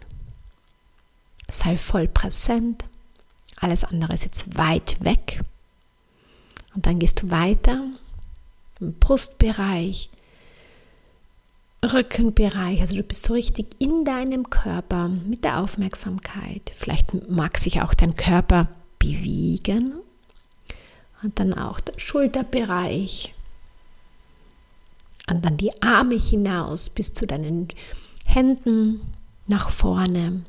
Sei 1.49 1.76
voll 1.76 2.09
präsent. 2.09 2.85
Alles 3.57 3.85
andere 3.85 4.14
ist 4.14 4.25
jetzt 4.25 4.57
weit 4.57 4.97
weg. 5.05 5.43
Und 6.75 6.87
dann 6.87 6.99
gehst 6.99 7.23
du 7.23 7.31
weiter 7.31 7.85
im 8.81 8.95
Brustbereich, 8.95 10.09
Rückenbereich. 11.85 12.81
Also 12.81 12.97
du 12.97 13.02
bist 13.02 13.25
so 13.26 13.35
richtig 13.35 13.67
in 13.79 14.05
deinem 14.05 14.49
Körper 14.49 15.09
mit 15.09 15.45
der 15.45 15.61
Aufmerksamkeit. 15.61 16.73
Vielleicht 16.77 17.29
mag 17.29 17.59
sich 17.59 17.83
auch 17.83 17.92
dein 17.92 18.16
Körper 18.16 18.68
bewegen. 18.99 20.01
Und 21.22 21.38
dann 21.38 21.54
auch 21.54 21.80
der 21.80 21.98
Schulterbereich. 21.98 23.35
Und 25.28 25.44
dann 25.44 25.56
die 25.56 25.83
Arme 25.83 26.16
hinaus 26.16 26.90
bis 26.90 27.14
zu 27.14 27.26
deinen 27.26 27.68
Händen 28.24 29.00
nach 29.46 29.70
vorne. 29.70 30.44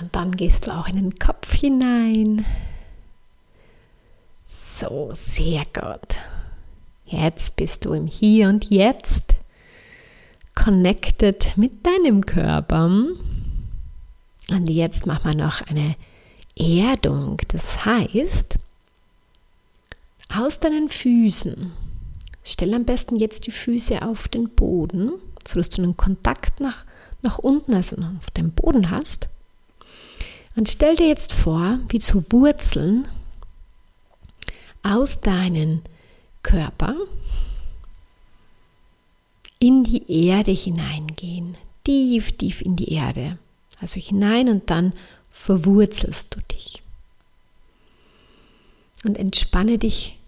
Und 0.00 0.14
dann 0.14 0.32
gehst 0.32 0.66
du 0.66 0.72
auch 0.72 0.88
in 0.88 0.96
den 0.96 1.14
Kopf 1.16 1.52
hinein. 1.52 2.44
So, 4.44 5.10
sehr 5.14 5.62
gut. 5.72 6.16
Jetzt 7.04 7.56
bist 7.56 7.84
du 7.84 7.94
im 7.94 8.06
Hier 8.06 8.48
und 8.48 8.70
Jetzt 8.70 9.34
connected 10.54 11.56
mit 11.56 11.86
deinem 11.86 12.26
Körper. 12.26 12.84
Und 14.50 14.70
jetzt 14.70 15.06
machen 15.06 15.32
wir 15.32 15.44
noch 15.44 15.62
eine 15.62 15.96
Erdung. 16.58 17.38
Das 17.48 17.84
heißt, 17.84 18.56
aus 20.28 20.60
deinen 20.60 20.88
Füßen, 20.88 21.72
stell 22.44 22.74
am 22.74 22.84
besten 22.84 23.16
jetzt 23.16 23.46
die 23.46 23.50
Füße 23.50 24.02
auf 24.02 24.28
den 24.28 24.50
Boden, 24.50 25.12
sodass 25.46 25.70
du 25.70 25.82
einen 25.82 25.96
Kontakt 25.96 26.60
nach, 26.60 26.84
nach 27.22 27.38
unten, 27.38 27.74
also 27.74 27.96
auf 27.96 28.30
dem 28.32 28.52
Boden 28.52 28.90
hast. 28.90 29.28
Und 30.56 30.68
stell 30.68 30.96
dir 30.96 31.08
jetzt 31.08 31.32
vor, 31.32 31.78
wie 31.88 32.00
zu 32.00 32.24
Wurzeln 32.30 33.08
aus 34.82 35.20
deinem 35.20 35.82
Körper 36.42 36.94
in 39.58 39.82
die 39.82 40.26
Erde 40.26 40.52
hineingehen. 40.52 41.56
Tief, 41.84 42.32
tief 42.32 42.60
in 42.60 42.76
die 42.76 42.92
Erde. 42.92 43.38
Also 43.80 44.00
hinein 44.00 44.48
und 44.48 44.70
dann 44.70 44.92
verwurzelst 45.30 46.34
du 46.34 46.40
dich. 46.52 46.82
Und 49.04 49.16
entspanne 49.16 49.78
dich 49.78 50.18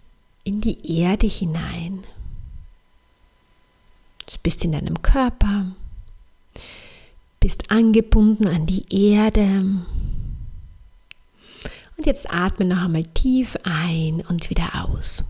in 0.43 0.61
die 0.61 0.99
Erde 0.99 1.27
hinein. 1.27 2.05
Du 4.25 4.37
bist 4.43 4.63
in 4.63 4.71
deinem 4.71 5.01
Körper, 5.01 5.75
bist 7.39 7.69
angebunden 7.69 8.47
an 8.47 8.65
die 8.65 8.85
Erde 9.11 9.83
und 12.01 12.07
jetzt 12.07 12.33
atme 12.33 12.65
noch 12.65 12.85
einmal 12.85 13.03
tief 13.03 13.55
ein 13.63 14.21
und 14.21 14.49
wieder 14.49 14.85
aus. 14.85 15.23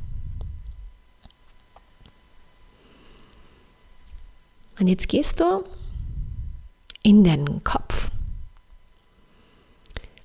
Und 4.80 4.88
jetzt 4.88 5.10
gehst 5.10 5.42
du 5.42 5.66
in 7.04 7.26
deinen 7.26 7.62
Kopf 7.64 8.10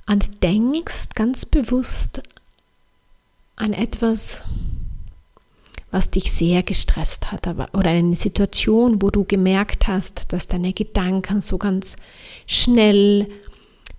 und 0.07 0.43
denkst 0.43 1.11
ganz 1.15 1.47
bewusst 1.47 2.23
an 3.57 3.73
etwas, 3.73 4.45
was 5.91 6.11
dich 6.11 6.33
sehr 6.33 6.63
gestresst 6.63 7.33
hat 7.33 7.47
oder 7.47 7.91
eine 7.91 8.17
Situation, 8.17 9.01
wo 9.03 9.11
du 9.11 9.25
gemerkt 9.25 9.89
hast, 9.89 10.33
dass 10.33 10.47
deine 10.47 10.73
Gedanken 10.73 11.41
so 11.41 11.59
ganz 11.59 11.97
schnell 12.47 13.29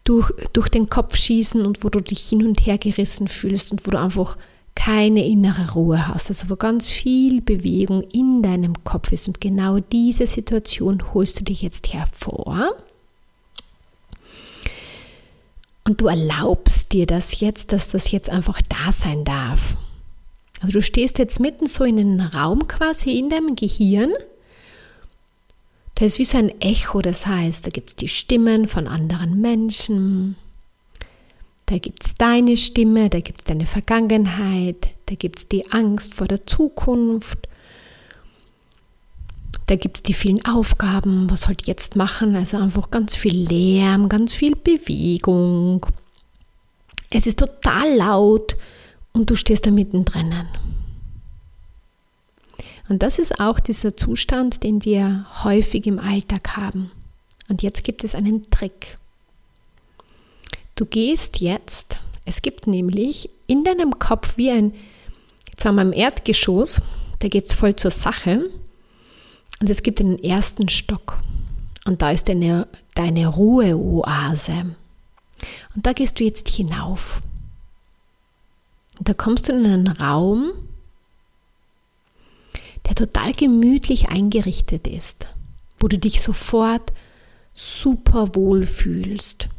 durch, 0.04 0.32
durch 0.54 0.70
den 0.70 0.90
Kopf 0.90 1.16
schießen 1.16 1.66
und 1.66 1.84
wo 1.84 1.90
du 1.90 2.00
dich 2.00 2.30
hin 2.30 2.46
und 2.46 2.66
her 2.66 2.78
gerissen 2.78 3.28
fühlst 3.28 3.72
und 3.72 3.86
wo 3.86 3.92
du 3.92 4.00
einfach 4.00 4.38
keine 4.76 5.26
innere 5.26 5.74
Ruhe 5.74 6.08
hast, 6.08 6.30
also 6.30 6.50
wo 6.50 6.56
ganz 6.56 6.90
viel 6.90 7.42
Bewegung 7.42 8.04
in 8.04 8.44
deinem 8.44 8.84
Kopf 8.84 9.12
ist. 9.12 9.28
Und 9.28 9.42
genau 9.42 9.80
diese 9.80 10.28
Situation 10.28 11.14
holst 11.14 11.40
du 11.40 11.44
dich 11.44 11.64
jetzt 11.64 11.92
hervor. 11.94 12.76
Und 15.88 16.02
du 16.02 16.08
erlaubst 16.08 16.92
dir 16.92 17.06
das 17.06 17.40
jetzt, 17.40 17.72
dass 17.72 17.92
das 17.92 18.12
jetzt 18.12 18.30
einfach 18.30 18.62
da 18.62 18.92
sein 18.92 19.24
darf. 19.24 19.78
Also 20.60 20.74
du 20.74 20.82
stehst 20.82 21.18
jetzt 21.18 21.40
mitten 21.40 21.68
so 21.68 21.86
in 21.86 21.98
einem 21.98 22.20
Raum 22.20 22.68
quasi 22.68 23.18
in 23.18 23.30
deinem 23.30 23.56
Gehirn. 23.56 24.12
Da 25.96 26.04
ist 26.04 26.20
wie 26.20 26.26
so 26.26 26.40
ein 26.40 26.50
Echo, 26.60 27.02
das 27.02 27.26
heißt, 27.26 27.66
da 27.66 27.70
gibt 27.70 27.92
es 27.92 27.96
die 27.96 28.10
Stimmen 28.10 28.68
von 28.68 28.86
anderen 28.86 29.40
Menschen, 29.40 30.36
da 31.68 31.78
gibt 31.78 32.06
es 32.06 32.16
deine 32.16 32.58
Stimme, 32.58 33.10
da 33.10 33.22
gibt 33.22 33.40
es 33.40 33.46
deine 33.46 33.66
Vergangenheit, 33.66 34.90
da 35.06 35.16
gibt 35.16 35.40
es 35.40 35.48
die 35.48 35.72
Angst 35.72 36.14
vor 36.14 36.28
der 36.28 36.46
Zukunft, 36.46 37.48
da 39.68 39.76
gibt 39.76 39.98
es 39.98 40.04
die 40.04 40.14
vielen 40.14 40.44
Aufgaben, 40.46 41.30
was 41.30 41.48
ihr 41.50 41.56
jetzt 41.66 41.96
machen? 41.96 42.36
Also 42.36 42.58
einfach 42.58 42.90
ganz 42.90 43.16
viel 43.16 43.38
Lärm, 43.38 44.08
ganz 44.10 44.34
viel 44.34 44.56
Bewegung. 44.56 45.86
Es 47.10 47.28
ist 47.28 47.40
total 47.40 47.96
laut 47.96 48.56
und 49.12 49.30
du 49.30 49.36
stehst 49.36 49.66
da 49.66 49.72
mittendrin. 49.72 50.34
Und 52.88 53.04
das 53.04 53.20
ist 53.20 53.42
auch 53.42 53.60
dieser 53.60 53.98
Zustand, 53.98 54.64
den 54.64 54.86
wir 54.86 55.26
häufig 55.44 55.86
im 55.86 56.00
Alltag 56.00 56.56
haben. 56.56 56.92
Und 57.50 57.62
jetzt 57.62 57.84
gibt 57.84 58.06
es 58.06 58.16
einen 58.16 58.50
Trick. 58.50 58.98
Du 60.76 60.86
gehst 60.86 61.42
jetzt, 61.42 62.00
es 62.24 62.42
gibt 62.42 62.68
nämlich 62.68 63.30
in 63.48 63.66
deinem 63.66 64.00
Kopf 64.00 64.38
wie 64.38 64.52
ein, 64.52 64.74
jetzt 65.50 65.66
haben 65.66 65.76
wir 65.76 65.82
im 65.82 65.94
Erdgeschoss, 65.94 66.82
da 67.20 67.28
geht 67.28 67.48
es 67.48 67.54
voll 67.54 67.76
zur 67.76 67.92
Sache. 67.92 68.50
Und 69.60 69.70
es 69.70 69.84
gibt 69.84 70.00
einen 70.00 70.20
ersten 70.20 70.70
Stock. 70.70 71.20
Und 71.86 72.02
da 72.02 72.12
ist 72.12 72.28
deine, 72.28 72.68
deine 72.96 73.28
Ruheoase. 73.28 74.76
Und 75.76 75.86
da 75.86 75.94
gehst 75.94 76.20
du 76.20 76.24
jetzt 76.24 76.50
hinauf. 76.50 77.22
Und 79.00 79.08
da 79.08 79.14
kommst 79.14 79.48
du 79.48 79.54
in 79.54 79.66
einen 79.66 79.88
Raum, 79.88 80.52
der 82.88 82.96
total 82.96 83.32
gemütlich 83.32 84.10
eingerichtet 84.10 84.88
ist, 84.88 85.28
wo 85.80 85.88
du 85.88 85.98
dich 85.98 86.22
sofort 86.22 86.94
super 87.54 88.36
wohl 88.36 88.66
fühlst. 88.66 89.50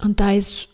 Und 0.00 0.20
da 0.20 0.32
ist 0.32 0.68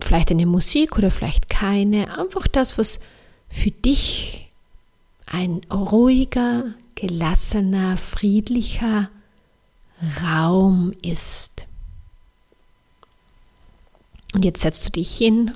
vielleicht 0.00 0.30
eine 0.30 0.46
Musik 0.46 0.96
oder 0.96 1.10
vielleicht 1.10 1.50
keine, 1.50 2.18
einfach 2.18 2.46
das, 2.46 2.78
was 2.78 3.00
für 3.48 3.70
dich 3.70 4.49
ein 5.30 5.60
ruhiger, 5.72 6.74
gelassener, 6.96 7.96
friedlicher 7.96 9.08
Raum 10.22 10.92
ist. 11.02 11.66
Und 14.34 14.44
jetzt 14.44 14.60
setzt 14.60 14.86
du 14.86 14.90
dich 14.90 15.16
hin 15.16 15.52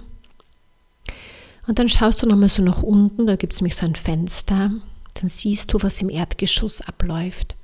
und 1.66 1.78
dann 1.78 1.88
schaust 1.88 2.22
du 2.22 2.26
nochmal 2.26 2.48
so 2.48 2.62
nach 2.62 2.82
unten, 2.82 3.26
da 3.26 3.37
gibt 3.37 3.52
es 3.52 3.60
nämlich 3.60 3.76
so 3.76 3.87
ein 3.87 3.94
Fenster, 3.94 4.70
dann 5.14 5.28
siehst 5.28 5.72
du, 5.72 5.82
was 5.82 6.00
im 6.00 6.10
Erdgeschoss 6.10 6.80
abläuft. 6.80 7.54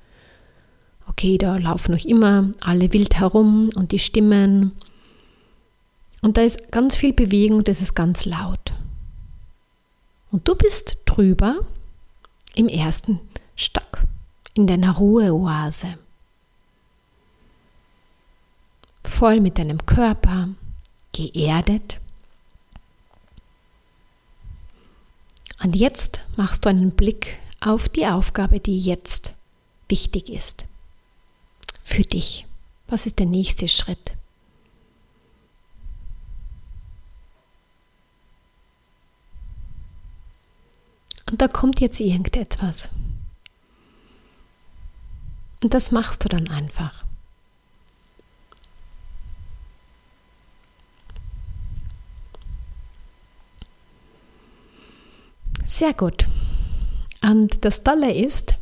Okay, 1.06 1.38
da 1.38 1.56
laufen 1.56 1.92
noch 1.92 2.04
immer 2.04 2.50
alle 2.60 2.92
wild 2.92 3.16
herum 3.16 3.70
und 3.74 3.92
die 3.92 3.98
Stimmen. 3.98 4.72
Und 6.22 6.36
da 6.36 6.42
ist 6.42 6.70
ganz 6.70 6.96
viel 6.96 7.12
Bewegung, 7.12 7.64
das 7.64 7.80
ist 7.80 7.94
ganz 7.94 8.24
laut. 8.24 8.72
Und 10.30 10.46
du 10.46 10.54
bist 10.54 10.98
drüber 11.06 11.58
im 12.54 12.68
ersten 12.68 13.20
Stock, 13.56 14.04
in 14.54 14.66
deiner 14.66 14.96
Ruheoase. 14.96 15.98
Voll 19.04 19.40
mit 19.40 19.58
deinem 19.58 19.84
Körper, 19.86 20.48
geerdet. 21.12 22.00
Und 25.62 25.76
jetzt 25.76 26.20
machst 26.36 26.64
du 26.64 26.70
einen 26.70 26.92
Blick 26.92 27.38
auf 27.60 27.88
die 27.88 28.06
Aufgabe, 28.06 28.60
die 28.60 28.80
jetzt 28.80 29.34
wichtig 29.88 30.30
ist. 30.30 30.64
Für 31.84 32.02
dich. 32.02 32.46
Was 32.88 33.06
ist 33.06 33.18
der 33.18 33.26
nächste 33.26 33.68
Schritt? 33.68 34.16
Da 41.40 41.48
kommt 41.48 41.81
jetzt 41.81 42.00
irgendetwas. 42.00 42.90
Und 45.62 45.72
das 45.72 45.90
machst 45.90 46.22
du 46.22 46.29
dann 46.29 46.48
einfach. 46.48 47.03
Sehr 55.64 55.94
gut. 55.94 56.29
Und 57.22 57.64
das 57.64 57.85
Tolle 57.85 58.12
ist, 58.12 58.59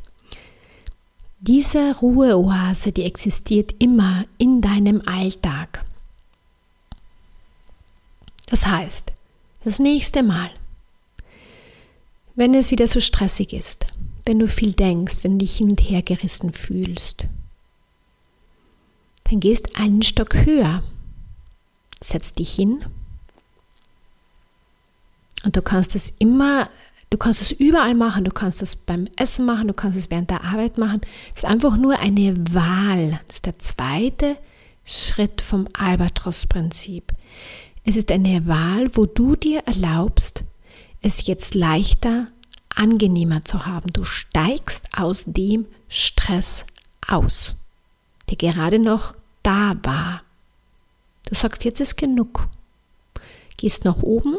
diese 1.41 1.97
Ruheoase, 1.97 2.93
die 2.93 3.03
existiert 3.03 3.75
immer 3.81 4.23
in 4.39 4.61
deinem 4.61 5.03
Alltag. 5.05 5.85
Das 8.47 8.67
heißt, 8.67 9.11
das 9.65 9.81
nächste 9.81 10.23
Mal, 10.23 10.53
wenn 12.39 12.55
es 12.55 12.71
wieder 12.71 12.87
so 12.87 13.01
stressig 13.01 13.53
ist, 13.53 13.87
wenn 14.25 14.39
du 14.39 14.47
viel 14.47 14.73
denkst, 14.73 15.25
wenn 15.25 15.33
du 15.33 15.45
dich 15.45 15.57
hin 15.57 15.71
und 15.71 15.81
her 15.81 16.03
gerissen 16.03 16.53
fühlst, 16.53 17.27
dann 19.25 19.41
gehst 19.41 19.77
einen 19.77 20.03
Stock 20.03 20.35
höher, 20.35 20.85
setz 22.01 22.33
dich 22.35 22.55
hin 22.55 22.85
und 25.45 25.57
du 25.57 25.63
kannst 25.63 25.97
es 25.97 26.15
immer 26.19 26.71
Du 27.11 27.17
kannst 27.17 27.41
es 27.41 27.53
überall 27.53 27.95
machen, 27.95 28.25
du 28.25 28.31
kannst 28.31 28.61
es 28.61 28.77
beim 28.77 29.07
Essen 29.17 29.47
machen, 29.47 29.69
du 29.69 29.73
kannst 29.73 29.97
es 29.97 30.11
während 30.11 30.29
der 30.29 30.45
Arbeit 30.45 30.77
machen. 30.77 31.01
Es 31.35 31.43
ist 31.43 31.49
einfach 31.49 31.79
nur 31.79 31.99
eine 31.99 32.37
Wahl. 32.53 33.21
Das 33.27 33.37
ist 33.37 33.47
der 33.47 33.59
zweite 33.59 34.37
Schritt 34.85 35.41
vom 35.41 35.69
Albatros-Prinzip. 35.73 37.15
Es 37.83 37.97
ist 37.97 38.13
eine 38.13 38.47
Wahl, 38.47 38.95
wo 38.95 39.07
du 39.07 39.37
dir 39.37 39.61
erlaubst, 39.61 40.45
es 41.01 41.27
jetzt 41.27 41.55
leichter, 41.55 42.29
angenehmer 42.69 43.45
zu 43.45 43.67
haben. 43.67 43.93
Du 43.93 44.05
steigst 44.05 44.87
aus 44.97 45.25
dem 45.27 45.67
Stress 45.89 46.65
aus, 47.07 47.55
der 48.29 48.37
gerade 48.37 48.79
noch 48.79 49.15
da 49.43 49.75
war. 49.83 50.23
Du 51.29 51.35
sagst, 51.35 51.65
jetzt 51.65 51.81
ist 51.81 51.97
genug. 51.97 52.49
Gehst 53.57 53.85
nach 53.85 54.03
oben, 54.03 54.37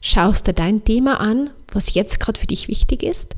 schaust 0.00 0.46
dir 0.46 0.52
dein 0.52 0.84
Thema 0.84 1.20
an, 1.20 1.50
was 1.68 1.94
jetzt 1.94 2.20
gerade 2.20 2.38
für 2.38 2.46
dich 2.46 2.68
wichtig 2.68 3.02
ist, 3.02 3.36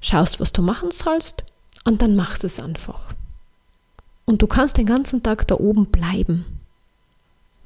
schaust, 0.00 0.40
was 0.40 0.52
du 0.52 0.62
machen 0.62 0.90
sollst 0.90 1.44
und 1.84 2.02
dann 2.02 2.16
machst 2.16 2.44
es 2.44 2.60
einfach. 2.60 3.14
Und 4.26 4.42
du 4.42 4.46
kannst 4.46 4.76
den 4.76 4.86
ganzen 4.86 5.22
Tag 5.22 5.46
da 5.48 5.54
oben 5.54 5.86
bleiben. 5.86 6.44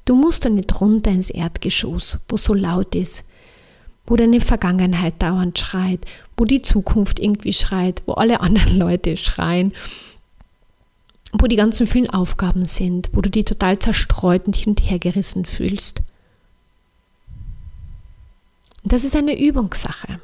Du 0.05 0.15
musst 0.15 0.45
dann 0.45 0.55
nicht 0.55 0.79
runter 0.79 1.11
ins 1.11 1.29
Erdgeschoss, 1.29 2.19
wo 2.27 2.37
so 2.37 2.53
laut 2.53 2.95
ist, 2.95 3.25
wo 4.05 4.15
deine 4.15 4.41
Vergangenheit 4.41 5.21
dauernd 5.21 5.57
schreit, 5.57 6.05
wo 6.35 6.45
die 6.45 6.61
Zukunft 6.61 7.19
irgendwie 7.19 7.53
schreit, 7.53 8.03
wo 8.05 8.13
alle 8.13 8.41
anderen 8.41 8.77
Leute 8.77 9.17
schreien, 9.17 9.73
wo 11.31 11.47
die 11.47 11.55
ganzen 11.55 11.87
vielen 11.87 12.09
Aufgaben 12.09 12.65
sind, 12.65 13.09
wo 13.13 13.21
du 13.21 13.29
dich 13.29 13.45
total 13.45 13.79
zerstreut 13.79 14.45
und 14.45 14.55
hin 14.55 14.69
und 14.69 14.79
her 14.81 14.99
gerissen 14.99 15.45
fühlst. 15.45 16.01
Das 18.83 19.03
ist 19.03 19.15
eine 19.15 19.39
Übungssache. 19.39 20.19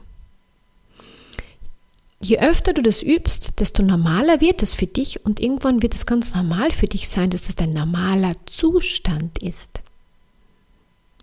Je 2.21 2.39
öfter 2.39 2.73
du 2.73 2.81
das 2.81 3.01
übst, 3.01 3.59
desto 3.61 3.81
normaler 3.81 4.41
wird 4.41 4.61
es 4.61 4.73
für 4.73 4.87
dich 4.87 5.25
und 5.25 5.39
irgendwann 5.39 5.81
wird 5.81 5.95
es 5.95 6.05
ganz 6.05 6.35
normal 6.35 6.71
für 6.71 6.87
dich 6.87 7.07
sein, 7.07 7.29
dass 7.29 7.47
es 7.47 7.55
dein 7.55 7.71
normaler 7.71 8.33
Zustand 8.45 9.41
ist. 9.41 9.79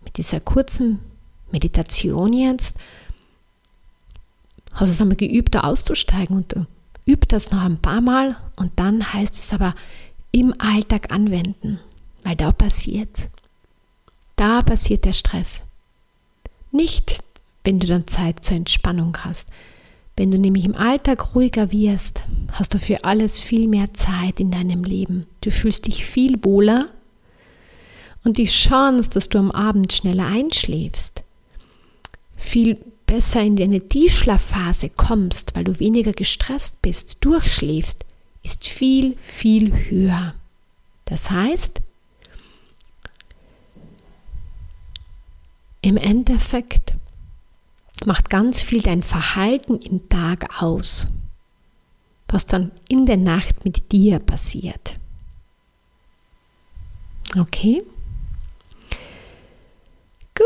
Mit 0.03 0.17
dieser 0.17 0.39
kurzen 0.39 0.99
Meditation 1.51 2.33
jetzt 2.33 2.77
hast 4.73 4.89
du 4.89 4.93
es 4.93 5.01
einmal 5.01 5.17
geübt, 5.17 5.55
da 5.55 5.61
auszusteigen 5.61 6.35
und 6.35 6.53
du 6.53 6.65
übt 7.05 7.27
das 7.29 7.51
noch 7.51 7.61
ein 7.61 7.77
paar 7.77 8.01
Mal 8.01 8.37
und 8.55 8.71
dann 8.75 9.13
heißt 9.13 9.35
es 9.35 9.53
aber 9.53 9.75
im 10.31 10.53
Alltag 10.59 11.11
anwenden, 11.11 11.79
weil 12.23 12.35
da 12.35 12.51
passiert 12.51 13.29
Da 14.35 14.61
passiert 14.61 15.05
der 15.05 15.13
Stress. 15.13 15.63
Nicht 16.71 17.23
wenn 17.67 17.79
du 17.79 17.87
dann 17.87 18.07
Zeit 18.07 18.45
zur 18.45 18.55
Entspannung 18.55 19.17
hast. 19.25 19.49
Wenn 20.15 20.31
du 20.31 20.39
nämlich 20.39 20.63
im 20.63 20.73
Alltag 20.73 21.35
ruhiger 21.35 21.69
wirst, 21.73 22.23
hast 22.53 22.73
du 22.73 22.79
für 22.79 23.03
alles 23.03 23.41
viel 23.41 23.67
mehr 23.67 23.93
Zeit 23.93 24.39
in 24.39 24.51
deinem 24.51 24.85
Leben. 24.85 25.25
Du 25.41 25.51
fühlst 25.51 25.85
dich 25.85 26.05
viel 26.05 26.41
wohler 26.45 26.87
und 28.23 28.37
die 28.37 28.45
Chance, 28.45 29.09
dass 29.09 29.27
du 29.27 29.37
am 29.37 29.51
Abend 29.51 29.91
schneller 29.91 30.27
einschläfst, 30.27 31.25
viel 32.37 32.77
besser 33.05 33.41
in 33.41 33.55
deine 33.55 33.89
Tiefschlafphase 33.89 34.89
kommst, 34.89 35.55
weil 35.55 35.63
du 35.63 35.79
weniger 35.79 36.13
gestresst 36.13 36.81
bist, 36.81 37.17
durchschläfst, 37.21 38.05
ist 38.43 38.67
viel, 38.67 39.17
viel 39.21 39.89
höher. 39.89 40.35
Das 41.05 41.29
heißt, 41.29 41.81
im 45.81 45.97
Endeffekt 45.97 46.93
macht 48.05 48.29
ganz 48.29 48.61
viel 48.61 48.81
dein 48.81 49.03
Verhalten 49.03 49.77
im 49.77 50.07
Tag 50.09 50.61
aus, 50.61 51.07
was 52.27 52.45
dann 52.45 52.71
in 52.89 53.05
der 53.05 53.17
Nacht 53.17 53.63
mit 53.65 53.91
dir 53.91 54.19
passiert. 54.19 54.97
Okay? 57.37 57.81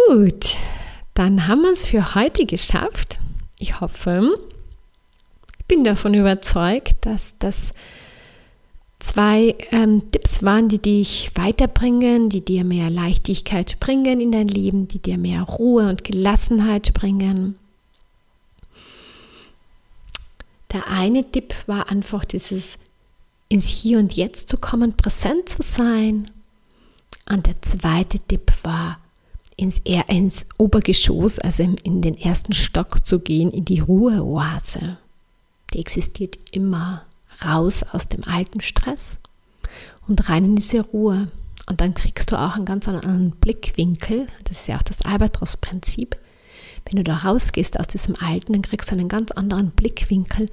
Gut, 0.08 0.58
dann 1.14 1.48
haben 1.48 1.62
wir 1.62 1.72
es 1.72 1.88
für 1.88 2.16
heute 2.16 2.46
geschafft. 2.46 3.20
Ich 3.58 3.80
hoffe, 3.82 4.38
ich 5.60 5.66
bin 5.66 5.84
davon 5.84 6.14
überzeugt, 6.14 6.96
dass 7.02 7.38
das 7.38 7.74
zwei 9.00 9.56
ähm, 9.72 10.12
Tipps 10.12 10.44
waren, 10.44 10.70
die 10.70 10.82
dich 10.82 11.32
weiterbringen, 11.36 12.30
die 12.30 12.46
dir 12.46 12.64
mehr 12.64 12.90
Leichtigkeit 12.90 13.80
bringen 13.80 14.22
in 14.22 14.32
dein 14.32 14.48
Leben, 14.48 14.88
die 14.88 15.00
dir 15.00 15.18
mehr 15.18 15.42
Ruhe 15.42 15.90
und 15.90 16.04
Gelassenheit 16.04 16.94
bringen. 16.94 17.56
Der 20.72 20.88
eine 20.88 21.30
Tipp 21.30 21.54
war 21.68 21.90
einfach 21.90 22.24
dieses 22.24 22.78
ins 23.50 23.68
Hier 23.68 24.00
und 24.00 24.14
Jetzt 24.14 24.48
zu 24.48 24.58
kommen, 24.58 24.96
präsent 24.96 25.50
zu 25.50 25.62
sein. 25.62 26.26
Und 27.30 27.48
der 27.48 27.62
zweite 27.62 28.20
Tipp 28.20 28.54
war, 28.64 29.00
ins, 29.56 29.80
ins 29.80 30.46
Obergeschoss, 30.58 31.40
also 31.40 31.64
in 31.64 32.02
den 32.02 32.18
ersten 32.18 32.54
Stock 32.54 33.06
zu 33.06 33.20
gehen, 33.20 33.52
in 33.52 33.66
die 33.66 33.80
Ruheoase. 33.80 34.98
die 35.74 35.80
existiert 35.80 36.38
immer 36.52 37.04
raus 37.46 37.84
aus 37.84 38.10
dem 38.10 38.24
alten 38.26 38.62
Stress 38.62 39.20
und 40.08 40.30
rein 40.30 40.46
in 40.46 40.56
diese 40.58 40.82
Ruhe. 40.82 41.30
Und 41.68 41.80
dann 41.80 41.94
kriegst 41.94 42.32
du 42.32 42.36
auch 42.36 42.56
einen 42.56 42.66
ganz 42.66 42.88
anderen 42.88 43.32
Blickwinkel. 43.32 44.28
Das 44.44 44.62
ist 44.62 44.68
ja 44.68 44.78
auch 44.78 44.84
das 44.84 45.02
Albatros-Prinzip. 45.02 46.18
Wenn 46.86 46.98
du 46.98 47.04
da 47.04 47.18
rausgehst 47.18 47.80
aus 47.80 47.88
diesem 47.88 48.16
Alten, 48.16 48.54
dann 48.54 48.62
kriegst 48.64 48.92
du 48.92 48.96
einen 48.96 49.08
ganz 49.08 49.32
anderen 49.32 49.72
Blickwinkel 49.72 50.50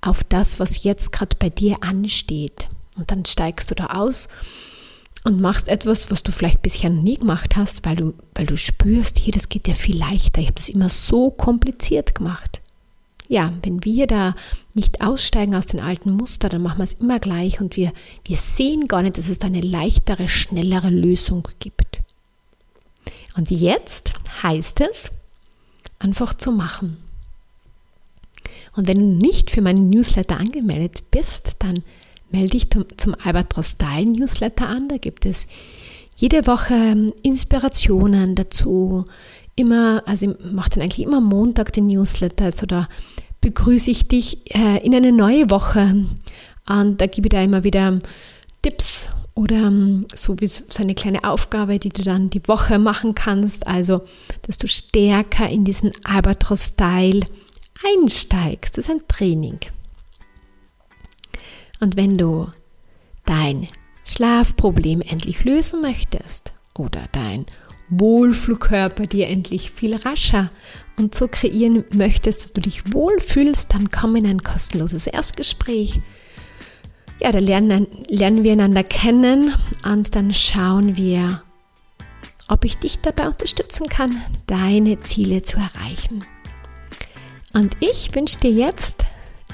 auf 0.00 0.22
das, 0.24 0.60
was 0.60 0.84
jetzt 0.84 1.12
gerade 1.12 1.36
bei 1.38 1.50
dir 1.50 1.82
ansteht. 1.82 2.68
Und 2.96 3.10
dann 3.10 3.24
steigst 3.24 3.70
du 3.70 3.74
da 3.74 3.86
aus 3.86 4.28
und 5.24 5.40
machst 5.40 5.68
etwas, 5.68 6.10
was 6.10 6.22
du 6.22 6.30
vielleicht 6.30 6.62
bisher 6.62 6.90
noch 6.90 7.02
nie 7.02 7.16
gemacht 7.16 7.56
hast, 7.56 7.84
weil 7.84 7.96
du, 7.96 8.14
weil 8.34 8.46
du 8.46 8.56
spürst, 8.56 9.18
hier, 9.18 9.32
das 9.32 9.48
geht 9.48 9.66
ja 9.66 9.74
viel 9.74 9.96
leichter. 9.96 10.40
Ich 10.40 10.48
habe 10.48 10.56
das 10.56 10.68
immer 10.68 10.90
so 10.90 11.30
kompliziert 11.30 12.14
gemacht. 12.14 12.60
Ja, 13.26 13.54
wenn 13.62 13.82
wir 13.84 14.06
da 14.06 14.36
nicht 14.74 15.00
aussteigen 15.00 15.54
aus 15.54 15.66
den 15.66 15.80
alten 15.80 16.12
Mustern, 16.12 16.50
dann 16.50 16.62
machen 16.62 16.78
wir 16.78 16.84
es 16.84 16.92
immer 16.92 17.18
gleich 17.18 17.58
und 17.58 17.74
wir, 17.76 17.92
wir 18.26 18.36
sehen 18.36 18.86
gar 18.86 19.02
nicht, 19.02 19.16
dass 19.16 19.30
es 19.30 19.38
da 19.38 19.46
eine 19.46 19.62
leichtere, 19.62 20.28
schnellere 20.28 20.90
Lösung 20.90 21.48
gibt. 21.58 22.00
Und 23.34 23.50
jetzt 23.50 24.12
heißt 24.42 24.82
es, 24.82 25.10
einfach 25.98 26.34
zu 26.34 26.52
machen. 26.52 26.98
Und 28.76 28.88
wenn 28.88 28.98
du 28.98 29.26
nicht 29.26 29.50
für 29.50 29.62
meinen 29.62 29.88
Newsletter 29.88 30.36
angemeldet 30.38 31.10
bist, 31.10 31.56
dann 31.60 31.82
melde 32.34 32.50
dich 32.50 32.68
zum 32.96 33.14
Albatros 33.22 33.70
Style 33.70 34.10
Newsletter 34.10 34.68
an. 34.68 34.88
Da 34.88 34.96
gibt 34.96 35.24
es 35.24 35.46
jede 36.16 36.46
Woche 36.46 36.74
ähm, 36.74 37.12
Inspirationen 37.22 38.34
dazu. 38.34 39.04
Immer, 39.56 40.02
also 40.06 40.30
ich 40.30 40.52
mache 40.52 40.70
dann 40.70 40.82
eigentlich 40.82 41.06
immer 41.06 41.20
Montag 41.20 41.72
den 41.72 41.86
Newsletter, 41.86 42.46
also 42.46 42.66
da 42.66 42.88
begrüße 43.40 43.90
ich 43.90 44.08
dich 44.08 44.54
äh, 44.54 44.84
in 44.84 44.94
eine 44.94 45.12
neue 45.12 45.50
Woche. 45.50 46.06
Und 46.68 47.00
da 47.00 47.06
gebe 47.06 47.28
ich 47.28 47.30
da 47.30 47.42
immer 47.42 47.62
wieder 47.62 47.98
Tipps 48.62 49.10
oder 49.34 49.56
ähm, 49.56 50.06
so 50.14 50.40
wie 50.40 50.46
so 50.46 50.64
eine 50.78 50.94
kleine 50.94 51.24
Aufgabe, 51.24 51.78
die 51.78 51.90
du 51.90 52.02
dann 52.02 52.30
die 52.30 52.46
Woche 52.48 52.78
machen 52.78 53.14
kannst. 53.14 53.66
Also, 53.66 54.02
dass 54.42 54.58
du 54.58 54.66
stärker 54.66 55.48
in 55.48 55.64
diesen 55.64 55.92
Albatros-Style 56.04 57.20
einsteigst. 57.84 58.78
Das 58.78 58.86
ist 58.86 58.90
ein 58.90 59.06
Training. 59.08 59.58
Und 61.80 61.96
wenn 61.96 62.16
du 62.16 62.48
dein 63.24 63.68
Schlafproblem 64.04 65.00
endlich 65.00 65.44
lösen 65.44 65.80
möchtest 65.80 66.52
oder 66.74 67.08
dein 67.12 67.46
Wohlflugkörper 67.88 69.06
dir 69.06 69.28
endlich 69.28 69.70
viel 69.70 69.94
rascher 69.96 70.50
und 70.96 71.14
so 71.14 71.28
kreieren 71.28 71.84
möchtest, 71.92 72.42
dass 72.42 72.52
du 72.52 72.60
dich 72.60 72.92
wohlfühlst, 72.92 73.72
dann 73.72 73.90
komm 73.90 74.16
in 74.16 74.26
ein 74.26 74.42
kostenloses 74.42 75.06
Erstgespräch. 75.06 76.00
Ja, 77.20 77.32
da 77.32 77.38
lernen, 77.38 77.86
lernen 78.08 78.42
wir 78.42 78.52
einander 78.52 78.84
kennen 78.84 79.54
und 79.84 80.14
dann 80.14 80.32
schauen 80.34 80.96
wir, 80.96 81.42
ob 82.48 82.64
ich 82.64 82.78
dich 82.78 83.00
dabei 83.00 83.28
unterstützen 83.28 83.86
kann, 83.88 84.20
deine 84.46 84.98
Ziele 84.98 85.42
zu 85.42 85.56
erreichen. 85.56 86.24
Und 87.52 87.76
ich 87.80 88.14
wünsche 88.14 88.38
dir 88.38 88.50
jetzt 88.50 89.04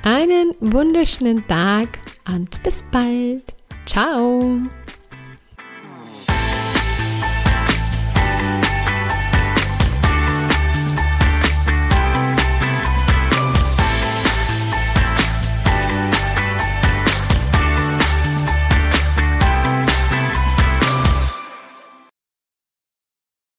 einen 0.03 0.55
wunderschönen 0.61 1.47
Tag 1.47 1.99
und 2.35 2.63
bis 2.63 2.83
bald. 2.91 3.43
Ciao. 3.87 4.61